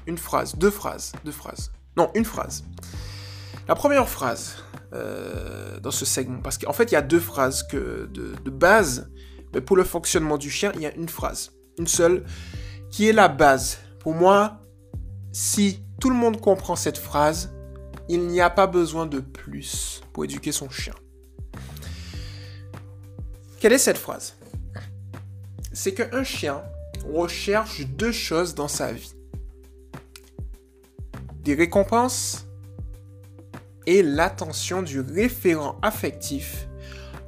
[0.06, 1.72] Une phrase, deux phrases, deux phrases.
[1.96, 2.64] Non, une phrase.
[3.68, 4.56] La première phrase
[4.92, 9.10] dans ce segment, parce qu'en fait, il y a deux phrases de, de base,
[9.54, 12.24] mais pour le fonctionnement du chien, il y a une phrase, une seule,
[12.90, 13.78] qui est la base.
[14.00, 14.60] Pour moi,
[15.32, 17.52] si tout le monde comprend cette phrase,
[18.08, 20.94] il n'y a pas besoin de plus pour éduquer son chien.
[23.60, 24.34] Quelle est cette phrase?
[25.72, 26.62] C'est qu'un chien
[27.12, 29.14] recherche deux choses dans sa vie.
[31.42, 32.46] Des récompenses
[33.86, 36.68] et l'attention du référent affectif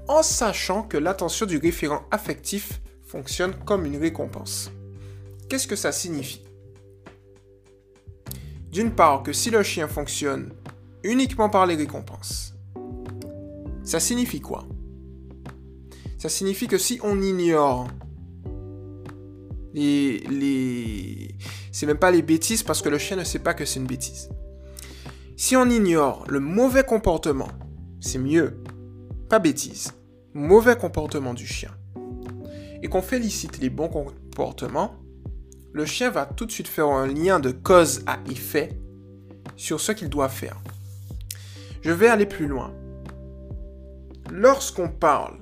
[0.09, 4.71] en sachant que l'attention du référent affectif fonctionne comme une récompense.
[5.49, 6.45] Qu'est-ce que ça signifie?
[8.71, 10.53] D'une part, que si le chien fonctionne
[11.03, 12.55] uniquement par les récompenses,
[13.85, 14.67] ça signifie quoi?
[16.19, 17.89] Ça signifie que si on ignore
[19.75, 21.35] les.
[21.71, 23.87] C'est même pas les bêtises parce que le chien ne sait pas que c'est une
[23.87, 24.29] bêtise.
[25.37, 27.49] Si on ignore le mauvais comportement,
[28.01, 28.63] c'est mieux,
[29.29, 29.93] pas bêtise,
[30.35, 31.71] mauvais comportement du chien,
[32.83, 34.95] et qu'on félicite les bons comportements,
[35.73, 38.79] le chien va tout de suite faire un lien de cause à effet
[39.57, 40.61] sur ce qu'il doit faire.
[41.81, 42.73] Je vais aller plus loin.
[44.31, 45.42] Lorsqu'on parle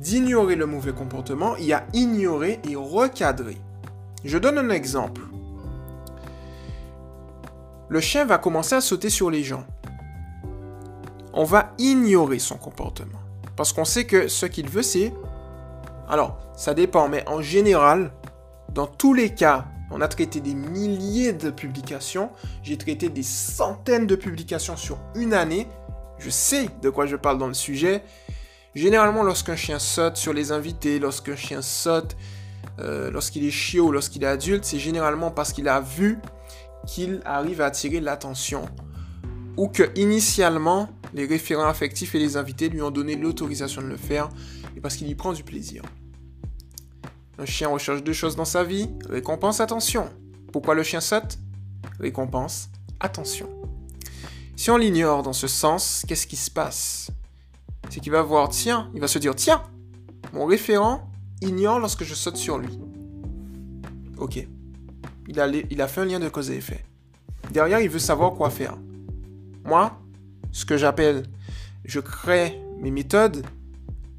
[0.00, 3.58] d'ignorer le mauvais comportement, il y a ignorer et recadrer.
[4.24, 5.22] Je donne un exemple.
[7.88, 9.64] Le chien va commencer à sauter sur les gens.
[11.32, 13.18] On va ignorer son comportement.
[13.56, 15.12] Parce qu'on sait que ce qu'il veut, c'est...
[16.08, 18.10] Alors, ça dépend, mais en général,
[18.72, 22.30] dans tous les cas, on a traité des milliers de publications.
[22.62, 25.66] J'ai traité des centaines de publications sur une année.
[26.18, 28.02] Je sais de quoi je parle dans le sujet.
[28.74, 32.16] Généralement, lorsqu'un chien saute sur les invités, lorsqu'un chien saute,
[32.78, 36.18] euh, lorsqu'il est chiot, lorsqu'il est adulte, c'est généralement parce qu'il a vu
[36.86, 38.68] qu'il arrive à attirer l'attention.
[39.56, 43.96] Ou que initialement, les référents affectifs et les invités lui ont donné l'autorisation de le
[43.96, 44.28] faire
[44.76, 45.82] et parce qu'il y prend du plaisir.
[47.38, 50.08] Un chien recherche deux choses dans sa vie, récompense, attention.
[50.52, 51.38] Pourquoi le chien saute?
[51.98, 52.68] Récompense,
[53.00, 53.48] attention.
[54.56, 57.10] Si on l'ignore dans ce sens, qu'est-ce qui se passe?
[57.90, 59.62] C'est qu'il va voir, tiens, il va se dire, tiens,
[60.32, 61.10] mon référent
[61.42, 62.78] ignore lorsque je saute sur lui.
[64.16, 64.46] Ok.
[65.28, 66.84] Il a, fait un lien de cause et effet.
[67.52, 68.76] Derrière, il veut savoir quoi faire.
[69.64, 70.00] Moi,
[70.50, 71.24] ce que j'appelle,
[71.84, 73.44] je crée mes méthodes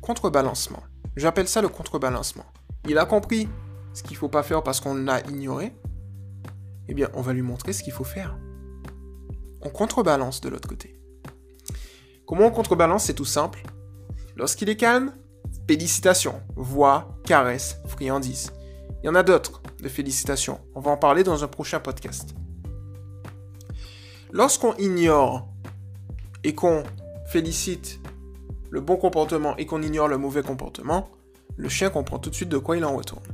[0.01, 0.84] contrebalancement.
[1.17, 2.45] J'appelle ça le contrebalancement
[2.88, 3.47] il a compris
[3.93, 5.73] ce qu'il ne faut pas faire parce qu'on l'a ignoré,
[6.88, 8.38] eh bien, on va lui montrer ce qu'il faut faire.
[9.62, 10.99] On contrebalance de l'autre côté.
[12.31, 13.61] Comment on contrebalance C'est tout simple.
[14.37, 15.11] Lorsqu'il est calme,
[15.67, 18.53] félicitations, voix, caresse, friandise.
[19.03, 20.61] Il y en a d'autres de félicitations.
[20.73, 22.33] On va en parler dans un prochain podcast.
[24.31, 25.49] Lorsqu'on ignore
[26.45, 26.83] et qu'on
[27.27, 27.99] félicite
[28.69, 31.09] le bon comportement et qu'on ignore le mauvais comportement,
[31.57, 33.25] le chien comprend tout de suite de quoi il en retourne.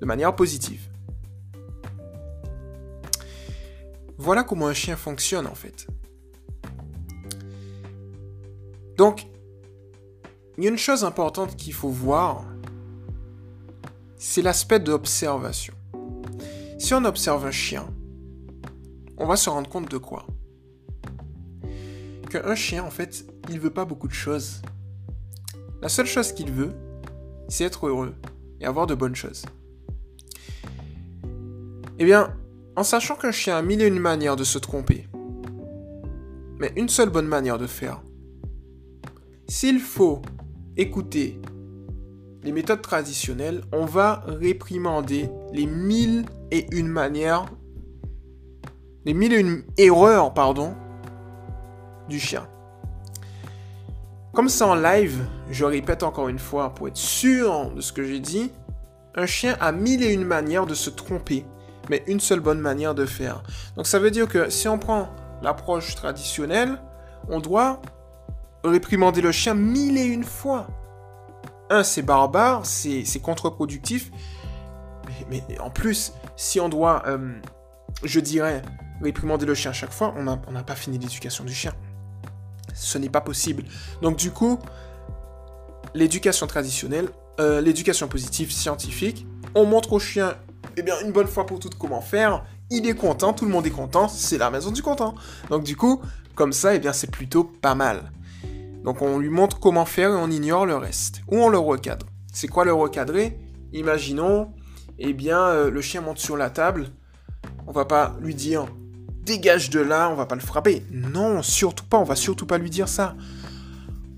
[0.00, 0.88] De manière positive.
[4.18, 5.86] Voilà comment un chien fonctionne en fait.
[9.00, 9.26] Donc,
[10.58, 12.44] il y a une chose importante qu'il faut voir,
[14.18, 15.72] c'est l'aspect d'observation.
[16.78, 17.86] Si on observe un chien,
[19.16, 20.26] on va se rendre compte de quoi?
[22.28, 24.60] Qu'un chien, en fait, il veut pas beaucoup de choses.
[25.80, 26.74] La seule chose qu'il veut,
[27.48, 28.14] c'est être heureux
[28.60, 29.46] et avoir de bonnes choses.
[31.98, 32.36] Eh bien,
[32.76, 35.08] en sachant qu'un chien a mille et une manières de se tromper,
[36.58, 38.02] mais une seule bonne manière de faire,
[39.50, 40.22] s'il faut
[40.76, 41.40] écouter
[42.44, 47.46] les méthodes traditionnelles, on va réprimander les mille et une manières,
[49.04, 50.74] les mille et une erreurs, pardon,
[52.08, 52.46] du chien.
[54.32, 58.04] Comme ça en live, je répète encore une fois pour être sûr de ce que
[58.04, 58.52] j'ai dit,
[59.16, 61.44] un chien a mille et une manières de se tromper,
[61.88, 63.42] mais une seule bonne manière de faire.
[63.76, 65.08] Donc ça veut dire que si on prend
[65.42, 66.80] l'approche traditionnelle,
[67.28, 67.82] on doit
[68.64, 70.68] réprimander le chien mille et une fois.
[71.70, 74.10] Un, c'est barbare, c'est contre-productif.
[75.30, 77.32] Mais, en plus, si on doit, euh,
[78.02, 78.62] je dirais,
[79.02, 81.72] réprimander le chien chaque fois, on n'a pas fini l'éducation du chien.
[82.74, 83.64] Ce n'est pas possible.
[84.02, 84.58] Donc du coup,
[85.94, 87.08] l'éducation traditionnelle,
[87.40, 90.34] euh, l'éducation positive scientifique, on montre au chien,
[90.76, 92.44] eh bien, une bonne fois pour toutes comment faire.
[92.70, 95.14] Il est content, tout le monde est content, c'est la maison du content.
[95.48, 96.00] Donc du coup,
[96.34, 98.12] comme ça, eh bien, c'est plutôt pas mal.
[98.84, 101.22] Donc on lui montre comment faire et on ignore le reste.
[101.28, 102.06] Ou on le recadre.
[102.32, 103.38] C'est quoi le recadrer?
[103.72, 104.52] Imaginons,
[104.98, 106.88] eh bien, euh, le chien monte sur la table.
[107.66, 108.66] On va pas lui dire
[109.22, 110.84] dégage de là, on va pas le frapper.
[110.90, 113.14] Non, surtout pas, on va surtout pas lui dire ça.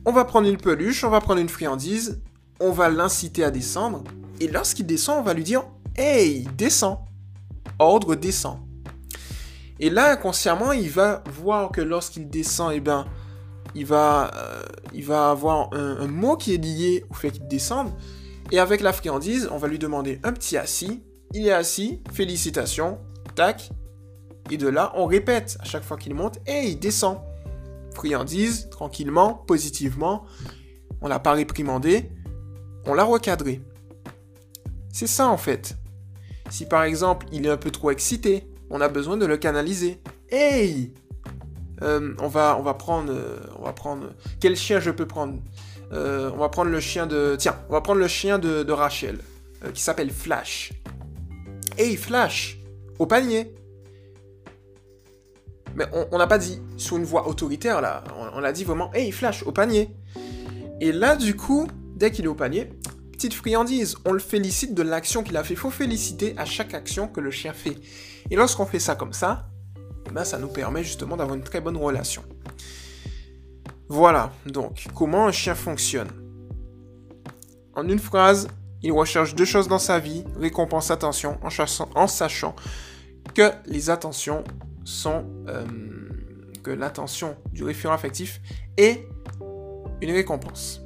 [0.05, 2.21] On va prendre une peluche, on va prendre une friandise,
[2.61, 4.03] on va l'inciter à descendre,
[4.41, 5.65] et lorsqu'il descend, on va lui dire
[5.97, 7.05] Hey, descends
[7.79, 8.59] Ordre descend.
[9.79, 13.05] Et là, inconsciemment, il va voir que lorsqu'il descend, eh ben,
[13.75, 17.91] il va, euh, il va avoir un, mot qui est lié au fait qu'il descende.
[18.51, 21.03] Et avec la friandise, on va lui demander un petit assis.
[21.33, 22.99] Il est assis, félicitations,
[23.35, 23.71] tac.
[24.51, 27.19] Et de là, on répète à chaque fois qu'il monte, et il descend.
[27.95, 30.25] Friandise, tranquillement, positivement.
[31.01, 32.11] On l'a pas réprimandé,
[32.87, 33.61] on l'a recadré.
[34.93, 35.77] C'est ça en fait.
[36.51, 40.01] Si par exemple il est un peu trop excité, on a besoin de le canaliser.
[40.31, 40.93] Hey
[41.83, 43.13] euh, on, va, on va prendre.
[43.13, 44.11] Euh, on va prendre.
[44.41, 45.39] Quel chien je peux prendre?
[45.93, 47.37] Euh, On va prendre le chien de.
[47.39, 49.19] Tiens, on va prendre le chien de, Rachel,
[49.75, 50.73] qui s'appelle Flash.
[51.79, 52.59] Hey Flash
[52.99, 53.55] Au panier
[55.75, 58.93] Mais on n'a pas dit sur une voix autoritaire là, on, on a dit vraiment
[58.93, 59.89] Hey Flash, au panier
[60.83, 61.67] Et là, du coup,
[61.97, 62.69] dès qu'il est au panier,
[63.11, 65.55] petite friandise, on le félicite de l'action qu'il a fait.
[65.55, 67.77] Faut féliciter à chaque action que le chien fait.
[68.31, 69.52] Et lorsqu'on fait ça comme ça,
[70.11, 72.23] ben ça nous permet justement d'avoir une très bonne relation.
[73.89, 76.09] Voilà, donc, comment un chien fonctionne?
[77.75, 78.49] En une phrase,
[78.83, 81.49] il recherche deux choses dans sa vie, récompense, attention, en,
[81.95, 82.57] en sachant
[83.35, 84.45] que les attentions
[84.85, 85.27] sont...
[85.49, 85.65] Euh,
[86.63, 88.41] que l'attention du référent affectif
[88.77, 89.09] est
[90.01, 90.81] une récompense.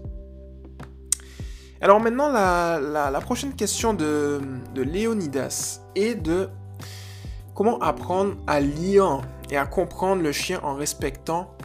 [1.81, 4.40] Alors maintenant, la, prochaine question de,
[4.74, 6.48] de Léonidas est de
[7.57, 11.57] Comment apprendre à lire et à comprendre le chien en respectant,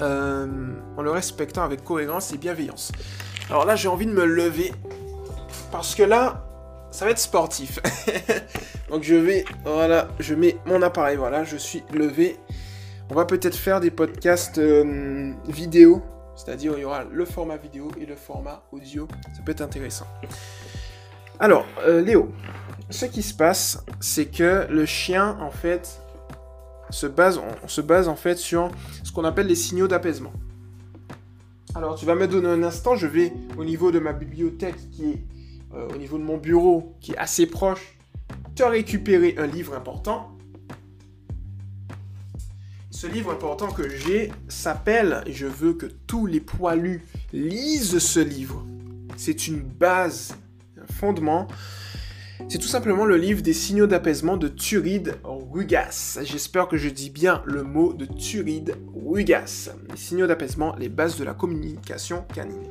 [0.00, 2.90] euh, en le respectant avec cohérence et bienveillance?
[3.48, 4.72] Alors là, j'ai envie de me lever
[5.70, 6.44] parce que là,
[6.90, 7.78] ça va être sportif.
[8.90, 12.36] Donc je vais, voilà, je mets mon appareil, voilà, je suis levé.
[13.08, 16.02] On va peut-être faire des podcasts euh, vidéo,
[16.34, 19.06] c'est-à-dire il y aura le format vidéo et le format audio.
[19.36, 20.06] Ça peut être intéressant.
[21.38, 22.32] Alors, euh, Léo,
[22.90, 26.00] ce qui se passe, c'est que le chien, en fait,
[26.90, 28.70] se base, on, se base en fait sur
[29.02, 30.32] ce qu'on appelle les signaux d'apaisement.
[31.74, 35.10] Alors, tu vas me donner un instant, je vais au niveau de ma bibliothèque qui
[35.10, 35.24] est
[35.74, 37.98] euh, au niveau de mon bureau, qui est assez proche,
[38.54, 40.32] te récupérer un livre important.
[42.90, 48.64] Ce livre important que j'ai s'appelle, je veux que tous les poilus lisent ce livre.
[49.16, 50.34] C'est une base,
[50.80, 51.46] un fondement
[52.48, 56.18] c'est tout simplement le livre des signaux d'apaisement de Turide Rugas.
[56.22, 59.70] J'espère que je dis bien le mot de Turide Rugas.
[59.90, 62.68] Les signaux d'apaisement, les bases de la communication canine.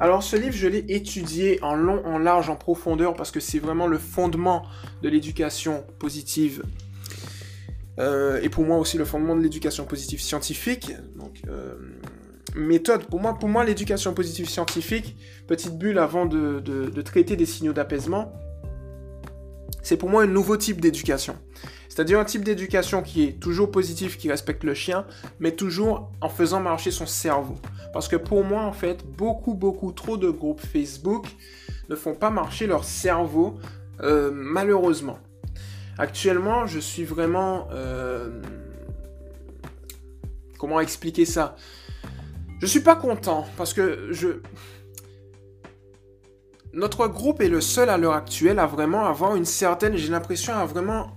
[0.00, 3.58] Alors ce livre, je l'ai étudié en long, en large, en profondeur, parce que c'est
[3.58, 4.64] vraiment le fondement
[5.02, 6.62] de l'éducation positive.
[7.98, 10.92] Euh, et pour moi aussi le fondement de l'éducation positive scientifique.
[11.16, 11.74] Donc, euh,
[12.54, 17.72] méthode, pour moi, pour moi l'éducation positive scientifique, petite bulle avant de traiter des signaux
[17.72, 18.32] d'apaisement,
[19.90, 21.36] c'est pour moi un nouveau type d'éducation.
[21.88, 25.04] C'est-à-dire un type d'éducation qui est toujours positif, qui respecte le chien,
[25.40, 27.56] mais toujours en faisant marcher son cerveau.
[27.92, 31.26] Parce que pour moi, en fait, beaucoup, beaucoup trop de groupes Facebook
[31.88, 33.58] ne font pas marcher leur cerveau,
[34.00, 35.18] euh, malheureusement.
[35.98, 37.66] Actuellement, je suis vraiment...
[37.72, 38.40] Euh,
[40.56, 41.56] comment expliquer ça?
[42.60, 44.40] Je suis pas content, parce que je
[46.72, 50.54] notre groupe est le seul à l'heure actuelle à vraiment avoir une certaine, j'ai l'impression
[50.54, 51.16] à vraiment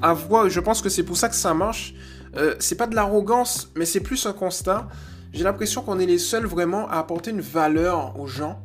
[0.00, 1.94] avoir, je pense que c'est pour ça que ça marche.
[2.36, 4.88] Euh, c'est pas de l'arrogance, mais c'est plus un constat.
[5.32, 8.62] J'ai l'impression qu'on est les seuls vraiment à apporter une valeur aux gens.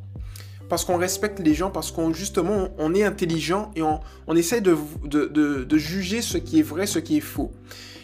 [0.69, 4.59] Parce qu'on respecte les gens, parce qu'on justement on est intelligent et on, on essaie
[4.59, 4.75] de,
[5.05, 7.53] de, de, juger ce qui est vrai, ce qui est faux.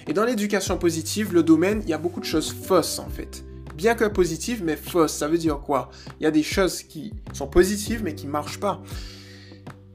[0.08, 3.44] Et dans l'éducation positive, le domaine, il y a beaucoup de choses fausses en fait
[3.76, 5.14] bien que positive, mais fausse.
[5.14, 5.90] Ça veut dire quoi?
[6.20, 8.82] Il y a des choses qui sont positives, mais qui ne marchent pas.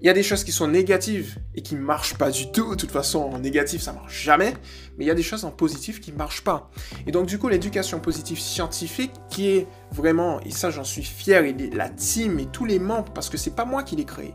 [0.00, 2.70] il y a des choses qui sont négatives et qui ne marchent pas du tout.
[2.70, 4.54] De toute façon, en négatif, ça marche jamais.
[4.96, 6.70] Mais il y a des choses en positif qui ne marchent pas.
[7.06, 11.44] Et donc, du coup, l'éducation positive scientifique, qui est vraiment, et ça j'en suis fier,
[11.44, 14.34] et la team et tous les membres, parce que c'est pas moi qui l'ai créé.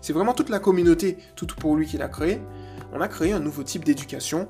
[0.00, 2.40] C'est vraiment toute la communauté, tout pour lui qui l'a créé.
[2.92, 4.48] On a créé un nouveau type d'éducation,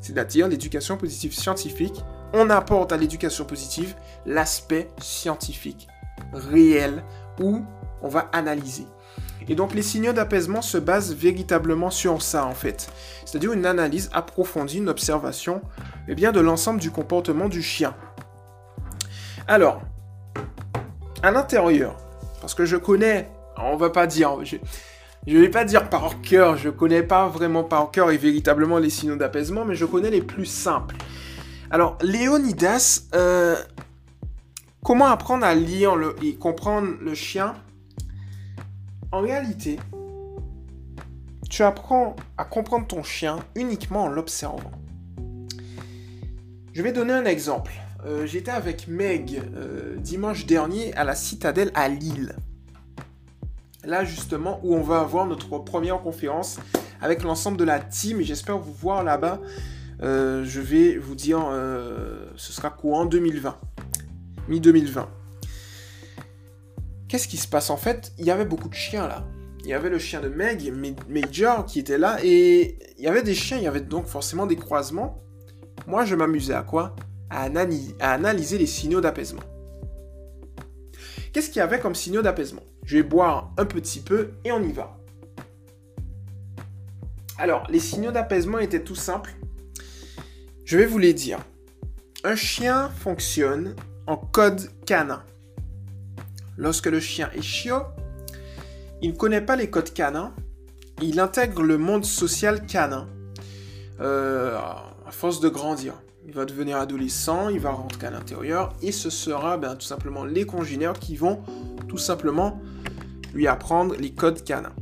[0.00, 2.02] c'est-à-dire l'éducation positive scientifique.
[2.36, 3.94] On apporte à l'éducation positive
[4.26, 5.86] l'aspect scientifique,
[6.32, 7.04] réel,
[7.40, 7.62] où
[8.02, 8.86] on va analyser.
[9.48, 12.90] Et donc les signaux d'apaisement se basent véritablement sur ça en fait.
[13.24, 15.62] C'est-à-dire une analyse approfondie, une observation
[16.08, 17.94] eh bien, de l'ensemble du comportement du chien.
[19.46, 19.82] Alors,
[21.22, 21.96] à l'intérieur,
[22.40, 24.56] parce que je connais, on va pas dire, je,
[25.26, 28.90] ne vais pas dire par cœur, je connais pas vraiment par cœur et véritablement les
[28.90, 30.96] signaux d'apaisement, mais je connais les plus simples.
[31.74, 33.56] Alors, Léonidas, euh,
[34.84, 37.56] comment apprendre à lire et comprendre le chien?
[39.10, 39.80] En réalité,
[41.50, 44.70] tu apprends à comprendre ton chien uniquement en l'observant.
[46.72, 47.72] Je vais donner un exemple.
[48.06, 52.36] Euh, j'étais avec Meg euh, dimanche dernier à la Citadelle à Lille.
[53.82, 56.60] Là justement où on va avoir notre première conférence
[57.02, 59.40] avec l'ensemble de la team j'espère vous voir là-bas.
[60.02, 61.40] Euh, je vais vous dire,
[62.36, 63.56] ce sera courant 2020,
[64.48, 65.06] mi-2020
[67.14, 68.12] qu'est-ce qui se passe en fait?
[68.18, 69.24] Il y avait beaucoup de chiens là.
[69.60, 70.74] Il y avait le chien de Meg,
[71.08, 74.46] Major, qui était là, et il y avait des chiens, il y avait donc forcément
[74.46, 75.22] des croisements.
[75.86, 76.96] Moi, je m'amusais à quoi?
[77.30, 77.48] À,
[78.00, 79.44] analyser les signaux d'apaisement.
[81.32, 82.64] Qu'est-ce qu'il y avait comme signaux d'apaisement?
[82.84, 84.98] Je vais boire un petit peu et on y va.
[87.38, 89.36] Alors, les signaux d'apaisement étaient tout simples.
[90.64, 91.40] Je vais vous les dire.
[92.24, 95.22] Un chien fonctionne en code canin.
[96.56, 97.82] Lorsque le chien est chiot,
[99.02, 100.32] il ne connaît pas les codes canins,
[101.02, 103.08] il intègre le monde social canin
[104.00, 105.94] euh, à force de grandir.
[106.26, 110.24] Il va devenir adolescent, il va rentrer à l'intérieur et ce sera ben, tout simplement
[110.24, 111.42] les congénères qui vont
[111.88, 112.62] tout simplement
[113.34, 114.72] lui apprendre les codes canins.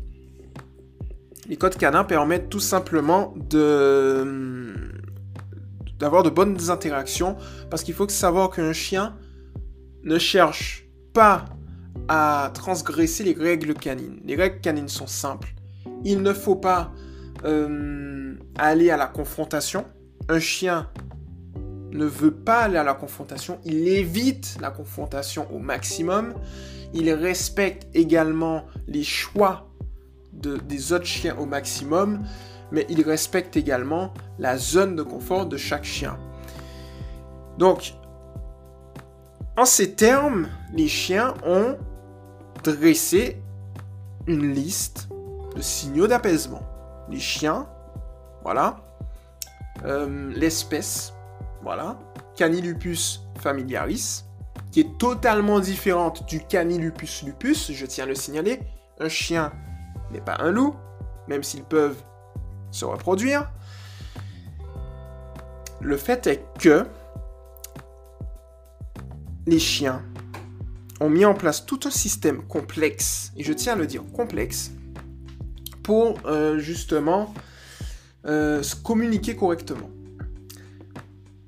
[1.48, 4.72] Les codes canins permettent tout simplement de
[6.02, 7.36] d'avoir de bonnes interactions
[7.70, 9.16] parce qu'il faut savoir qu'un chien
[10.02, 11.44] ne cherche pas
[12.08, 14.20] à transgresser les règles canines.
[14.24, 15.54] Les règles canines sont simples.
[16.04, 16.90] Il ne faut pas
[17.44, 19.84] euh, aller à la confrontation.
[20.28, 20.88] Un chien
[21.92, 23.60] ne veut pas aller à la confrontation.
[23.64, 26.34] Il évite la confrontation au maximum.
[26.94, 29.70] Il respecte également les choix
[30.32, 32.24] de, des autres chiens au maximum.
[32.72, 36.18] Mais il respecte également la zone de confort de chaque chien.
[37.58, 37.94] Donc,
[39.56, 41.76] en ces termes, les chiens ont
[42.62, 43.42] dresser
[44.26, 45.08] une liste
[45.54, 46.62] de signaux d'apaisement.
[47.08, 47.66] Les chiens,
[48.42, 48.76] voilà.
[49.84, 51.12] Euh, l'espèce,
[51.62, 51.98] voilà.
[52.36, 54.24] Canilupus familiaris,
[54.70, 58.60] qui est totalement différente du Canilupus lupus, je tiens à le signaler.
[59.00, 59.52] Un chien
[60.12, 60.74] n'est pas un loup,
[61.28, 62.02] même s'ils peuvent
[62.72, 63.48] se reproduire.
[65.80, 66.84] Le fait est que
[69.46, 70.02] les chiens
[71.00, 74.72] ont mis en place tout un système complexe, et je tiens à le dire complexe,
[75.82, 77.34] pour euh, justement
[78.26, 79.90] euh, se communiquer correctement.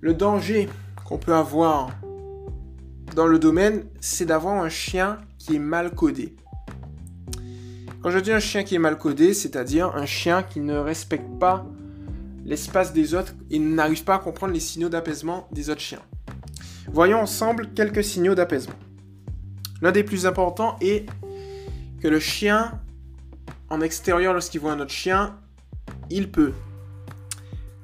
[0.01, 0.69] Le danger
[1.05, 1.91] qu'on peut avoir
[3.15, 6.35] dans le domaine, c'est d'avoir un chien qui est mal codé.
[8.05, 11.39] Quand je dis un chien qui est mal codé, c'est-à-dire un chien qui ne respecte
[11.41, 11.65] pas
[12.45, 16.03] l'espace des autres et n'arrive pas à comprendre les signaux d'apaisement des autres chiens.
[16.93, 18.75] Voyons ensemble quelques signaux d'apaisement.
[19.81, 21.07] L'un des plus importants est
[22.03, 22.79] que le chien,
[23.71, 25.39] en extérieur, lorsqu'il voit un autre chien,
[26.11, 26.53] il peut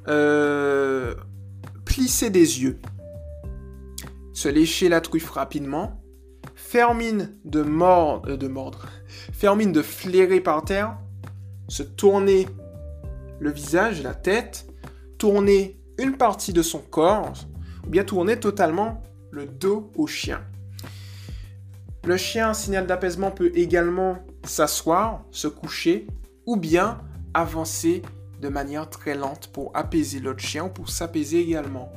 [0.06, 1.14] euh,
[1.86, 2.78] plisser des yeux,
[4.34, 5.99] se lécher la truffe rapidement,
[6.70, 8.86] faire mine de, mordre, euh, de mordre,
[9.32, 10.96] faire mine de flairer par terre,
[11.66, 12.46] se tourner
[13.40, 14.66] le visage, la tête,
[15.18, 17.32] tourner une partie de son corps,
[17.84, 19.02] ou bien tourner totalement
[19.32, 20.42] le dos au chien.
[22.04, 26.06] Le chien, signal d'apaisement, peut également s'asseoir, se coucher,
[26.46, 27.00] ou bien
[27.34, 28.02] avancer
[28.40, 31.90] de manière très lente pour apaiser l'autre chien ou pour s'apaiser également.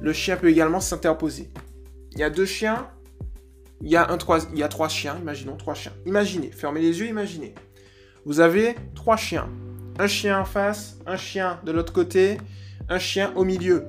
[0.00, 1.50] Le chien peut également s'interposer.
[2.12, 2.86] Il y a deux chiens,
[3.82, 5.92] il y a, un, trois, il y a trois chiens, imaginons trois chiens.
[6.06, 7.54] Imaginez, fermez les yeux, imaginez.
[8.24, 9.48] Vous avez trois chiens.
[9.98, 12.38] Un chien en face, un chien de l'autre côté,
[12.88, 13.84] un chien au milieu.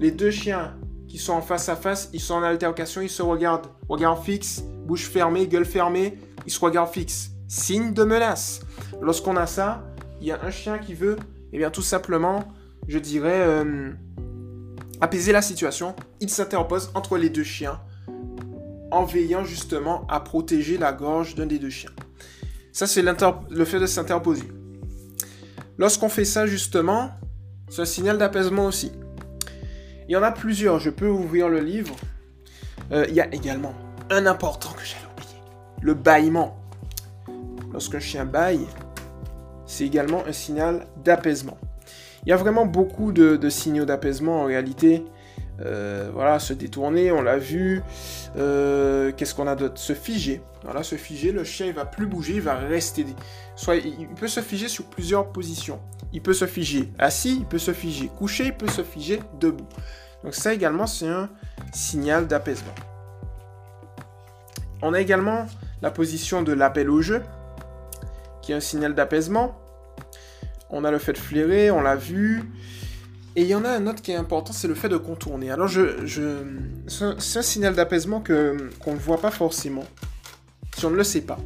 [0.00, 0.74] Les deux chiens
[1.06, 4.62] qui sont en face à face, ils sont en altercation, ils se regardent, regard fixe,
[4.86, 7.30] bouche fermée, gueule fermée, ils se regardent fixe.
[7.46, 8.60] signe de menace.
[9.02, 9.84] Lorsqu'on a ça,
[10.22, 11.16] il y a un chien qui veut,
[11.52, 12.44] eh bien tout simplement,
[12.88, 13.92] je dirais, euh,
[15.02, 15.94] apaiser la situation.
[16.20, 17.78] Il s'interpose entre les deux chiens
[18.94, 21.90] en veillant justement à protéger la gorge d'un des deux chiens.
[22.72, 24.48] Ça, c'est le fait de s'interposer.
[25.78, 27.10] Lorsqu'on fait ça justement,
[27.68, 28.92] c'est un signal d'apaisement aussi.
[30.08, 31.96] Il y en a plusieurs, je peux ouvrir le livre.
[32.92, 33.74] Euh, il y a également
[34.10, 35.40] un important que j'avais oublié,
[35.80, 36.56] le bâillement.
[37.72, 38.66] Lorsqu'un chien bâille,
[39.66, 41.58] c'est également un signal d'apaisement.
[42.26, 45.04] Il y a vraiment beaucoup de, signaux d'apaisement en réalité.
[45.60, 47.82] Euh, voilà, se détourner, on l'a vu.
[48.36, 49.78] Euh, qu'est-ce qu'on a d'autre?
[49.78, 50.42] Se figer.
[50.64, 53.06] Voilà, se figer, le chien il va plus bouger, il va rester.
[53.54, 55.80] Soit il peut se figer sur plusieurs positions.
[56.12, 59.68] Il peut se figer assis, il peut se figer couché, il peut se figer debout.
[60.22, 61.28] Donc ça également c'est un
[61.72, 62.74] signal d'apaisement.
[64.82, 65.46] On a également
[65.82, 67.22] la position de l'appel au jeu,
[68.42, 69.58] qui est un signal d'apaisement.
[70.70, 72.42] On a le fait de flairer, on l'a vu.
[73.36, 75.50] Et il y en a un autre qui est important, c'est le fait de contourner.
[75.50, 76.44] Alors, je, je...
[76.86, 79.84] c'est un signal d'apaisement qu'on ne voit pas forcément,
[80.76, 81.38] si on ne le sait pas.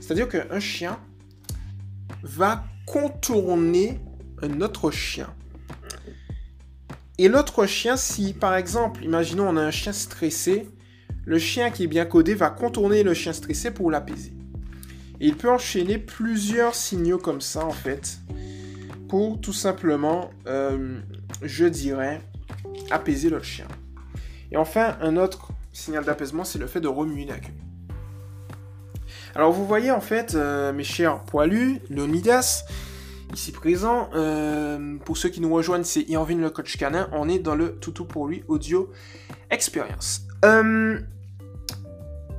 [0.00, 0.98] C'est-à-dire qu'un chien
[2.22, 4.00] va contourner
[4.42, 5.32] un autre chien.
[7.18, 10.68] Et l'autre chien, si par exemple, imaginons on a un chien stressé,
[11.24, 14.32] le chien qui est bien codé va contourner le chien stressé pour l'apaiser.
[15.20, 18.18] Et il peut enchaîner plusieurs signaux comme ça en fait
[19.08, 21.00] pour tout simplement, euh,
[21.42, 22.20] je dirais,
[22.90, 23.66] apaiser le chien.
[24.50, 27.52] Et enfin, un autre signal d'apaisement, c'est le fait de remuer la queue.
[29.34, 32.64] Alors vous voyez en fait, euh, mes chers poilus, Leonidas,
[33.34, 37.38] ici présent, euh, pour ceux qui nous rejoignent, c'est Irvin le coach canin, on est
[37.38, 38.90] dans le Toutou pour lui audio
[39.50, 40.22] expérience.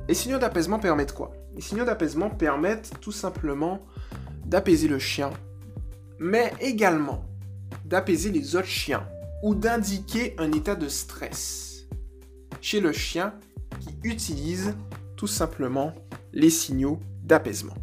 [0.08, 1.30] les signaux d'apaisement permettent quoi?
[1.54, 3.86] Les signaux d'apaisement permettent tout simplement
[4.44, 5.30] d'apaiser le chien
[6.18, 7.24] mais également
[7.84, 9.06] d'apaiser les autres chiens
[9.42, 11.86] ou d'indiquer un état de stress
[12.60, 13.34] chez le chien
[13.80, 14.74] qui utilise
[15.16, 15.94] tout simplement
[16.32, 17.74] les signaux d'apaisement.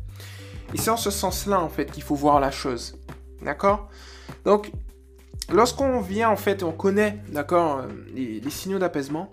[0.74, 2.98] Et c'est en ce sens-là en fait qu'il faut voir la chose.
[3.42, 3.90] D'accord?
[4.44, 4.72] Donc
[5.52, 9.32] lorsqu'on vient en fait, on connaît d'accord euh, les, les signaux d'apaisement,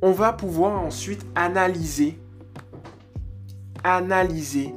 [0.00, 2.18] on va pouvoir ensuite analyser
[3.84, 4.74] analyser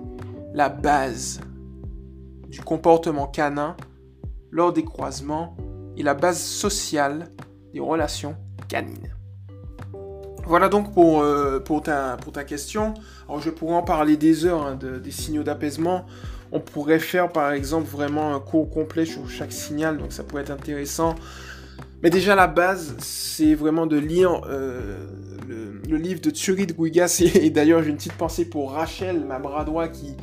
[0.53, 1.39] la base
[2.55, 3.75] du comportement canin
[4.49, 5.57] lors des croisements
[5.97, 7.29] et la base sociale
[7.73, 8.37] des relations
[8.69, 9.13] canines.
[10.45, 12.93] Voilà donc pour, euh, ta, question.
[13.27, 16.05] Alors je pourrais en parler des heures hein, des signaux d'apaisement.
[16.53, 20.43] On pourrait faire par exemple vraiment un cours complet sur chaque signal, donc ça pourrait
[20.43, 21.15] être intéressant.
[22.03, 24.95] Mais déjà la base, c'est vraiment de lire euh,
[25.45, 27.21] le, livre de Thierry de Guigas.
[27.21, 30.15] Et, et d'ailleurs j'ai une petite pensée pour Rachel, ma bras droit, qui,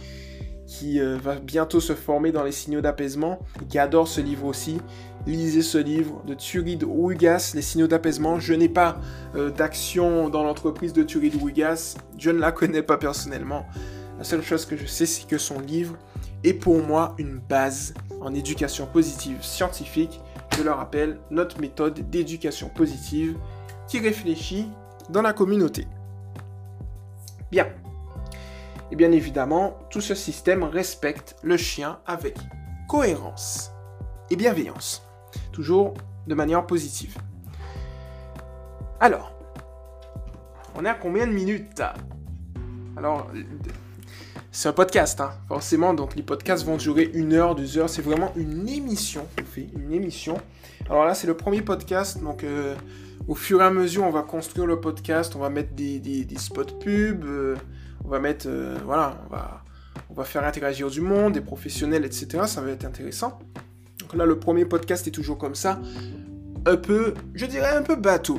[0.73, 4.47] qui euh, va bientôt se former dans les signaux d'apaisement et qui adore ce livre
[4.47, 4.81] aussi.
[5.27, 8.41] Lisez ce livre de Turid Ouigas, Les signaux d'apaisement.
[8.41, 8.99] Je n'ai pas
[9.37, 11.97] euh, d'action dans l'entreprise de Turid Ouigas.
[12.16, 13.66] Je ne la connais pas personnellement.
[14.16, 15.95] La seule chose que je sais, c'est que son livre
[16.43, 17.93] est pour moi une base
[18.23, 20.20] en éducation positive scientifique.
[20.57, 23.37] Je le rappelle, notre méthode d'éducation positive
[23.89, 24.68] qui réfléchit
[25.11, 25.87] dans la communauté.
[27.51, 27.66] Bien.
[28.93, 32.36] Et bien évidemment, tout ce système respecte le chien avec
[32.90, 33.70] cohérence
[34.30, 35.03] et bienveillance.
[35.51, 35.95] Toujours
[36.26, 37.16] de manière positive.
[39.01, 39.32] Alors,
[40.74, 41.82] on est à combien de minutes
[42.99, 43.30] Alors,
[44.51, 47.88] c'est un podcast, hein, forcément, donc les podcasts vont durer une heure, deux heures.
[47.88, 49.26] C'est vraiment une émission.
[50.90, 52.74] Alors là, c'est le premier podcast, donc euh,
[53.26, 56.78] au fur et à mesure, on va construire le podcast, on va mettre des, spots
[56.78, 57.24] pubs.
[57.24, 57.57] Euh,
[58.05, 59.16] on va mettre, euh, voilà,
[60.11, 62.44] on va, faire interagir du monde, des professionnels, etc.
[62.46, 63.38] Ça va être intéressant.
[63.98, 65.80] Donc là, le premier podcast est toujours comme ça,
[66.66, 68.38] un peu, je dirais un peu bateau.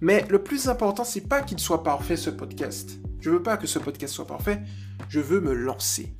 [0.00, 2.98] Mais le plus important, c'est pas qu'il soit parfait ce podcast.
[3.20, 4.60] Je veux pas que ce podcast soit parfait.
[5.08, 6.14] Je veux me lancer.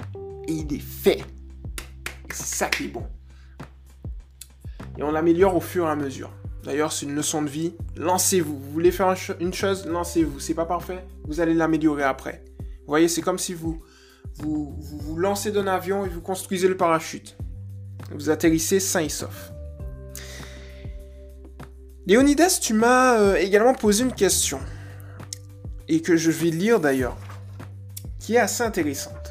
[0.49, 1.25] Et il est fait.
[2.33, 3.05] C'est ça qui est bon.
[4.99, 6.31] Et on l'améliore au fur et à mesure.
[6.67, 7.73] D'ailleurs, c'est une leçon de vie.
[7.97, 8.59] Lancez-vous.
[8.59, 10.41] Vous voulez faire une chose, lancez-vous.
[10.41, 12.45] C'est pas parfait, vous allez l'améliorer après.
[12.59, 13.83] Vous voyez, c'est comme si vous
[14.39, 17.37] vous, vous lancez d'un avion et vous construisez le parachute.
[18.11, 19.53] Vous atterrissez sain et sauf.
[22.07, 24.61] Léonidas, tu m'as euh, également posé une question,
[25.89, 27.17] et que je vais lire d'ailleurs,
[28.21, 29.31] qui est assez intéressante.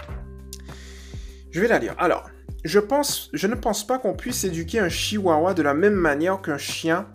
[1.52, 1.96] Je vais la lire.
[1.98, 2.30] Alors,
[2.66, 6.42] je, pense, je ne pense pas qu'on puisse éduquer un chihuahua de la même manière
[6.42, 7.08] qu'un chien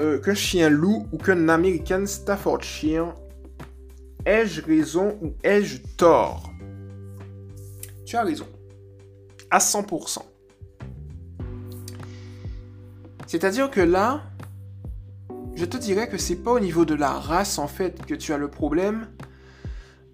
[0.00, 3.14] euh, qu'un chien loup ou qu'un American Staffordshire.
[4.24, 6.52] Ai-je raison ou ai-je tort?
[8.04, 8.46] Tu as raison.
[9.50, 10.18] À 100%.
[13.26, 14.22] C'est-à-dire que là,
[15.54, 18.32] je te dirais que c'est pas au niveau de la race en fait que tu
[18.32, 19.08] as le problème,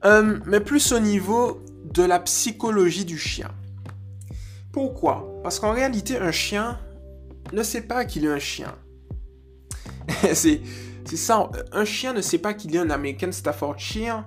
[0.04, 1.60] euh, mais plus au niveau
[1.92, 3.50] de la psychologie du chien.
[4.72, 5.40] Pourquoi?
[5.42, 6.78] Parce qu'en réalité, un chien
[7.52, 8.74] ne sait pas qu'il est un chien.
[10.34, 10.60] c'est,
[11.14, 14.24] ça, un chien ne sait pas qu'il est un American Staffordshire.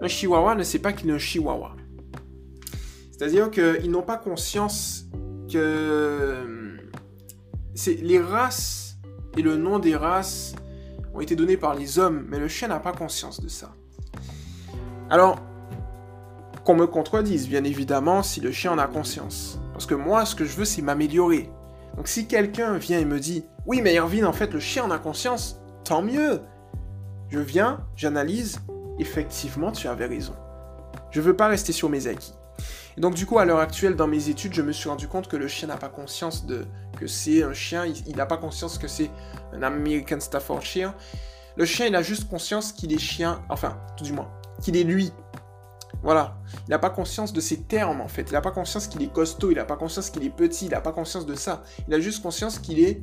[0.00, 1.76] Un chihuahua ne sait pas qu'il est un chihuahua.
[3.12, 5.04] C'est-à-dire qu'ils n'ont pas conscience
[5.52, 6.78] que
[7.74, 8.96] c'est les races
[9.36, 10.54] et le nom des races
[11.14, 13.74] ont été donnés par les hommes, mais le chien n'a pas conscience de ça.
[15.10, 15.38] Alors,
[16.64, 19.58] qu'on me contredise, bien évidemment, si le chien en a conscience.
[19.72, 21.50] Parce que moi, ce que je veux, c'est m'améliorer.
[21.96, 24.90] Donc si quelqu'un vient et me dit, oui, mais Irvine, en fait, le chien en
[24.90, 26.40] a conscience, tant mieux.
[27.28, 28.60] Je viens, j'analyse,
[28.98, 30.34] effectivement, tu avais raison.
[31.10, 32.34] Je veux pas rester sur mes acquis.
[32.96, 35.28] Et donc du coup, à l'heure actuelle, dans mes études, je me suis rendu compte
[35.28, 36.66] que le chien n'a pas conscience de
[36.98, 39.10] que c'est un chien, il n'a pas conscience que c'est
[39.52, 40.92] un American Staffordshire.
[41.56, 44.30] Le chien, il a juste conscience qu'il est chien, enfin, tout du moins,
[44.60, 45.12] qu'il est lui.
[46.02, 46.38] Voilà.
[46.66, 48.22] Il n'a pas conscience de ces termes, en fait.
[48.28, 50.70] Il n'a pas conscience qu'il est costaud, il n'a pas conscience qu'il est petit, il
[50.70, 51.62] n'a pas conscience de ça.
[51.88, 53.02] Il a juste conscience qu'il est,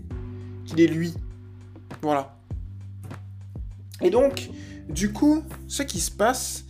[0.77, 1.13] est lui.
[2.01, 2.35] Voilà.
[4.01, 4.49] Et donc,
[4.89, 6.65] du coup, ce qui se passe,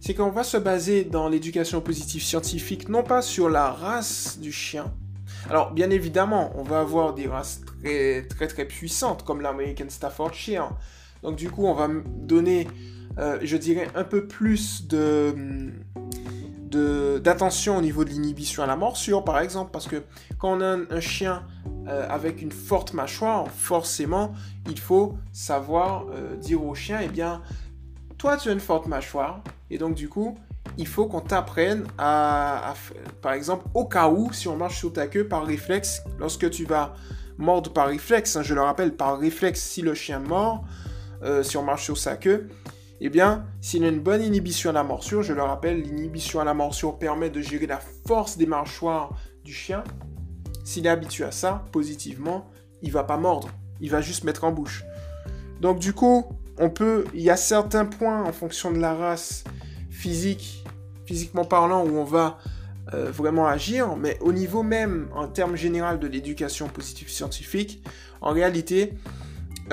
[0.00, 4.50] c'est qu'on va se baser dans l'éducation positive scientifique, non pas sur la race du
[4.50, 4.92] chien.
[5.48, 10.70] Alors, bien évidemment, on va avoir des races très, très, très puissantes, comme l'American Staffordshire.
[11.22, 12.66] Donc, du coup, on va donner,
[13.18, 15.34] euh, je dirais, un peu plus de
[16.72, 20.02] d'attention au niveau de l'inhibition à la morsure, par exemple, parce que
[20.38, 21.42] quand on a un, chien
[21.86, 24.32] euh, avec une forte mâchoire, forcément,
[24.66, 27.42] il faut savoir euh, dire au chien, eh bien,
[28.16, 30.38] toi, tu as une forte mâchoire, et donc, du coup,
[30.78, 32.72] il faut qu'on t'apprenne à,
[33.20, 36.64] par exemple, au cas où, si on marche sur ta queue par réflexe, lorsque tu
[36.64, 36.94] vas
[37.36, 40.64] mordre par réflexe, hein, je le rappelle, par réflexe, si le chien mord,
[41.42, 42.48] si on marche sur sa queue,
[43.04, 46.44] eh bien, s'il a une bonne inhibition à la morsure, je le rappelle, l'inhibition à
[46.44, 49.10] la morsure permet de gérer la force des mâchoires
[49.44, 49.82] du chien.
[50.64, 52.48] S'il est habitué à ça, positivement,
[52.80, 53.48] il va pas mordre,
[53.80, 54.84] il va juste mettre en bouche.
[55.60, 56.26] Donc du coup,
[56.58, 59.42] on peut, il y a certains points en fonction de la race
[59.90, 60.64] physique,
[61.04, 62.38] physiquement parlant, où on va
[62.94, 67.82] euh, vraiment agir, mais au niveau même, en termes général de l'éducation positive scientifique,
[68.20, 68.94] en réalité,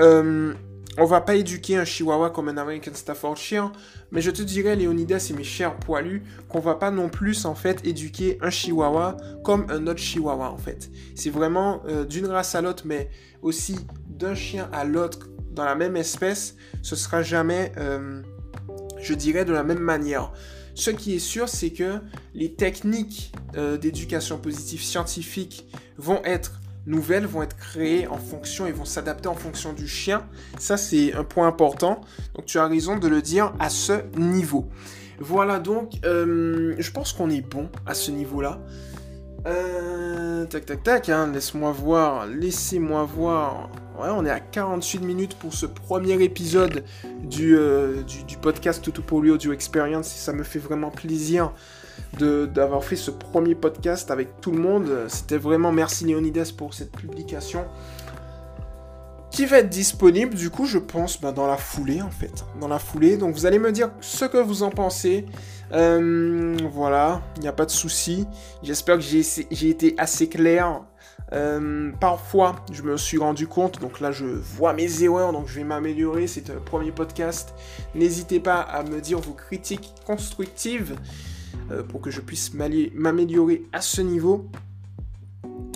[0.00, 0.52] euh,
[1.00, 3.72] on va pas éduquer un chihuahua comme un American Staffordshire,
[4.10, 7.54] mais je te dirais, Léonidas et mes chers poilus, qu'on va pas non plus en
[7.54, 10.90] fait éduquer un chihuahua comme un autre chihuahua en fait.
[11.14, 13.08] C'est vraiment euh, d'une race à l'autre, mais
[13.40, 13.76] aussi
[14.08, 18.20] d'un chien à l'autre dans la même espèce, ce sera jamais, euh,
[19.00, 20.32] je dirais, de la même manière.
[20.74, 21.98] Ce qui est sûr, c'est que
[22.34, 28.72] les techniques euh, d'éducation positive scientifique vont être nouvelles, vont être créées en fonction et
[28.72, 30.26] vont s'adapter en fonction du chien.
[30.58, 32.00] Ça, c'est un point important.
[32.34, 34.68] Donc, tu as raison de le dire à ce niveau.
[35.18, 38.58] Voilà, donc, euh, je pense qu'on est bon à ce niveau-là.
[39.46, 43.70] Euh, tac, tac, tac, hein, laisse-moi voir, laissez-moi voir.
[43.98, 46.84] Ouais, on est à 48 minutes pour ce premier épisode
[47.22, 50.08] du, euh, du, podcast Tutupolio Audio Experience.
[50.08, 51.52] Ça me fait vraiment plaisir
[52.18, 54.90] d'avoir fait ce premier podcast avec tout le monde.
[55.08, 57.64] C'était vraiment merci Léonidas pour cette publication
[59.30, 62.44] qui va être disponible du coup je pense bah, dans la foulée en fait.
[62.60, 63.16] Dans la foulée.
[63.16, 65.26] Donc vous allez me dire ce que vous en pensez.
[65.72, 68.26] Euh, voilà, il n'y a pas de souci.
[68.62, 70.82] J'espère que j'ai été assez clair.
[71.32, 75.54] Euh, parfois, je me suis rendu compte, donc là je vois mes erreurs, donc je
[75.60, 76.26] vais m'améliorer.
[76.26, 77.54] C'est un premier podcast.
[77.94, 80.96] N'hésitez pas à me dire vos critiques constructives
[81.88, 84.48] pour que je puisse m'améliorer à ce niveau.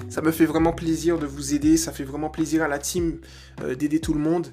[0.08, 3.18] Ça me fait vraiment plaisir de vous aider, ça fait vraiment plaisir à la team
[3.78, 4.48] d'aider tout le monde.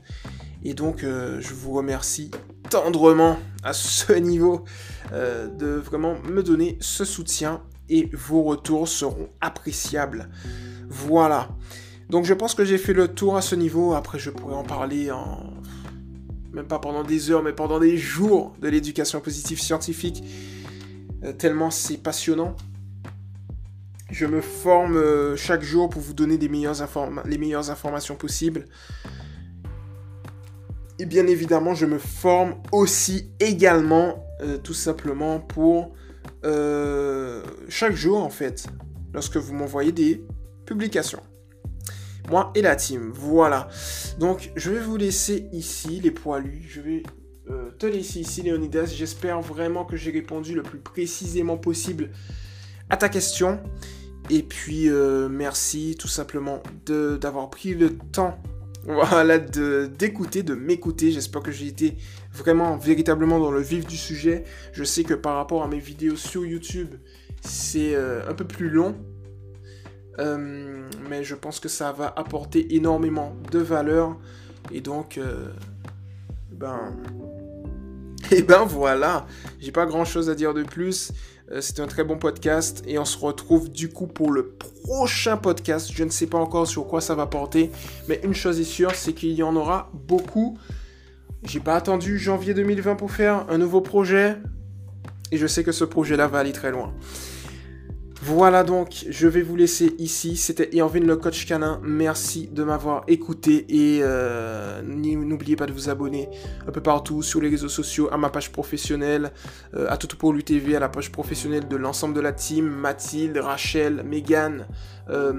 [0.63, 2.31] Et donc, je vous remercie
[2.71, 4.63] tendrement à ce niveau
[5.11, 10.29] euh, de vraiment me donner ce soutien et vos retours seront appréciables.
[10.89, 11.49] Voilà.
[12.09, 13.93] Donc je pense que j'ai fait le tour à ce niveau.
[13.93, 15.11] Après, je pourrais en parler.
[16.53, 20.23] Même pas pendant des heures, mais pendant des jours de l'éducation positive scientifique.
[21.23, 22.55] Euh, tellement c'est passionnant.
[24.09, 26.81] Je me forme euh, chaque jour pour vous donner les meilleures
[27.69, 28.65] informations possibles.
[30.99, 35.93] Et bien évidemment, je me forme aussi également, euh, tout simplement pour
[37.69, 38.67] chaque jour en fait,
[39.13, 40.23] lorsque vous m'envoyez des
[40.65, 41.21] publications.
[42.29, 43.67] Moi et la team, voilà.
[44.19, 46.65] Donc je vais vous laisser ici, les poilus.
[46.67, 47.03] Je vais
[47.51, 48.85] euh, te laisser ici, Léonidas.
[48.85, 52.09] J'espère vraiment que j'ai répondu le plus précisément possible
[52.89, 53.59] à ta question.
[54.29, 58.37] Et puis, euh, merci tout simplement d'avoir pris le temps
[58.83, 61.11] voilà, d'écouter, de, m'écouter.
[61.11, 61.97] J'espère que j'ai été
[62.33, 64.43] vraiment, véritablement dans le vif du sujet.
[64.73, 66.95] Je sais que par rapport à mes vidéos sur YouTube,
[67.41, 68.95] c'est euh, un peu plus long.
[70.19, 74.17] Euh, mais je pense que ça va apporter énormément de valeur.
[74.71, 75.19] Et donc,
[76.51, 76.95] ben,
[78.35, 79.25] et ben voilà,
[79.59, 81.11] j'ai pas grand chose à dire de plus.
[81.51, 85.35] Euh, c'est un très bon podcast et on se retrouve du coup pour le prochain
[85.35, 85.91] podcast.
[85.93, 87.71] Je ne sais pas encore sur quoi ça va porter,
[88.07, 90.57] mais une chose est sûre, c'est qu'il y en aura beaucoup.
[91.43, 94.37] J'ai pas attendu janvier 2020 pour faire un nouveau projet
[95.31, 96.93] et je sais que ce projet-là va aller très loin.
[98.23, 100.37] Voilà donc, je vais vous laisser ici.
[100.37, 101.81] C'était Irvin le coach canin.
[101.83, 106.29] Merci de m'avoir écouté et euh, n'oubliez pas de vous abonner
[106.67, 109.31] un peu partout sur les réseaux sociaux, à ma page professionnelle,
[109.73, 113.37] euh, à Tout pour l'UTV, à la page professionnelle de l'ensemble de la team, Mathilde,
[113.37, 114.67] Rachel, Megan,
[115.09, 115.33] euh,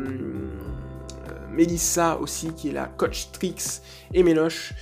[1.52, 3.80] Melissa aussi qui est la coach Trix
[4.12, 4.74] et Méloche.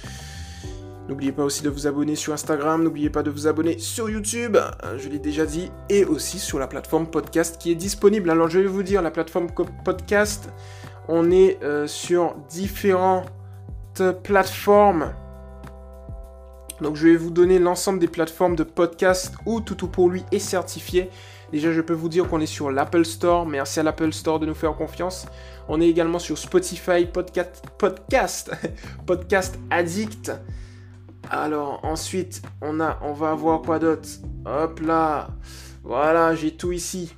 [1.10, 4.56] N'oubliez pas aussi de vous abonner sur Instagram, n'oubliez pas de vous abonner sur YouTube,
[4.56, 8.30] euh, je l'ai déjà dit, et aussi sur la plateforme podcast qui est disponible.
[8.30, 9.48] Alors je vais vous dire, la plateforme
[9.84, 10.50] podcast,
[11.08, 13.26] on est euh, sur différentes
[14.22, 15.12] plateformes.
[16.80, 20.38] Donc je vais vous donner l'ensemble des plateformes de podcast où Toutou pour lui est
[20.38, 21.10] certifié.
[21.50, 23.46] Déjà, je peux vous dire qu'on est sur l'Apple Store.
[23.46, 25.26] Merci à l'Apple Store de nous faire confiance.
[25.66, 27.64] On est également sur Spotify, Podcast,
[29.06, 30.30] Podcast Addict.
[31.28, 34.08] Alors ensuite, on va avoir quoi d'autre?
[34.46, 35.28] Hop là,
[35.82, 37.14] voilà, j'ai tout ici.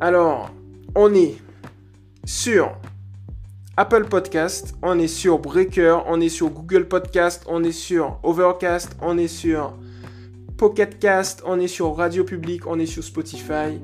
[0.00, 0.50] Alors,
[0.94, 1.36] on est
[2.24, 2.72] sur
[3.76, 8.96] Apple Podcast, on est sur Breaker, on est sur Google Podcast, on est sur Overcast,
[9.02, 9.74] on est sur
[10.56, 13.80] Pocket Cast, on est sur Radio Public, on est sur Spotify.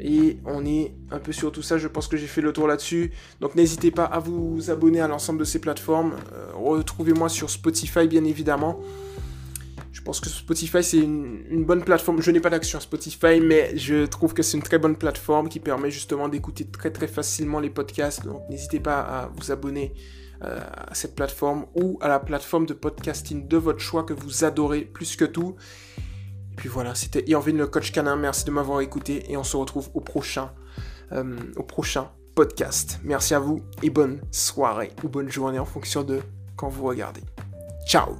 [0.00, 2.66] Et on est un peu sur tout ça, je pense que j'ai fait le tour
[2.66, 3.12] là-dessus.
[3.40, 6.14] Donc n'hésitez pas à vous abonner à l'ensemble de ces plateformes.
[6.32, 8.80] Euh, retrouvez-moi sur Spotify bien évidemment.
[9.92, 12.20] Je pense que Spotify c'est une, bonne plateforme.
[12.20, 15.60] Je n'ai pas d'action Spotify, mais je trouve que c'est une très bonne plateforme qui
[15.60, 18.24] permet justement d'écouter très très facilement les podcasts.
[18.24, 19.94] Donc n'hésitez pas à vous abonner
[20.42, 24.44] euh, à cette plateforme ou à la plateforme de podcasting de votre choix que vous
[24.44, 25.54] adorez plus que tout.
[26.54, 28.14] Et puis voilà, c'était Irvin le coach canin.
[28.14, 30.52] Merci de m'avoir écouté et on se retrouve au prochain,
[31.10, 33.00] euh, au prochain podcast.
[33.02, 36.20] Merci à vous et bonne soirée ou bonne journée en fonction de
[36.54, 37.22] quand vous regardez.
[37.88, 38.14] Ciao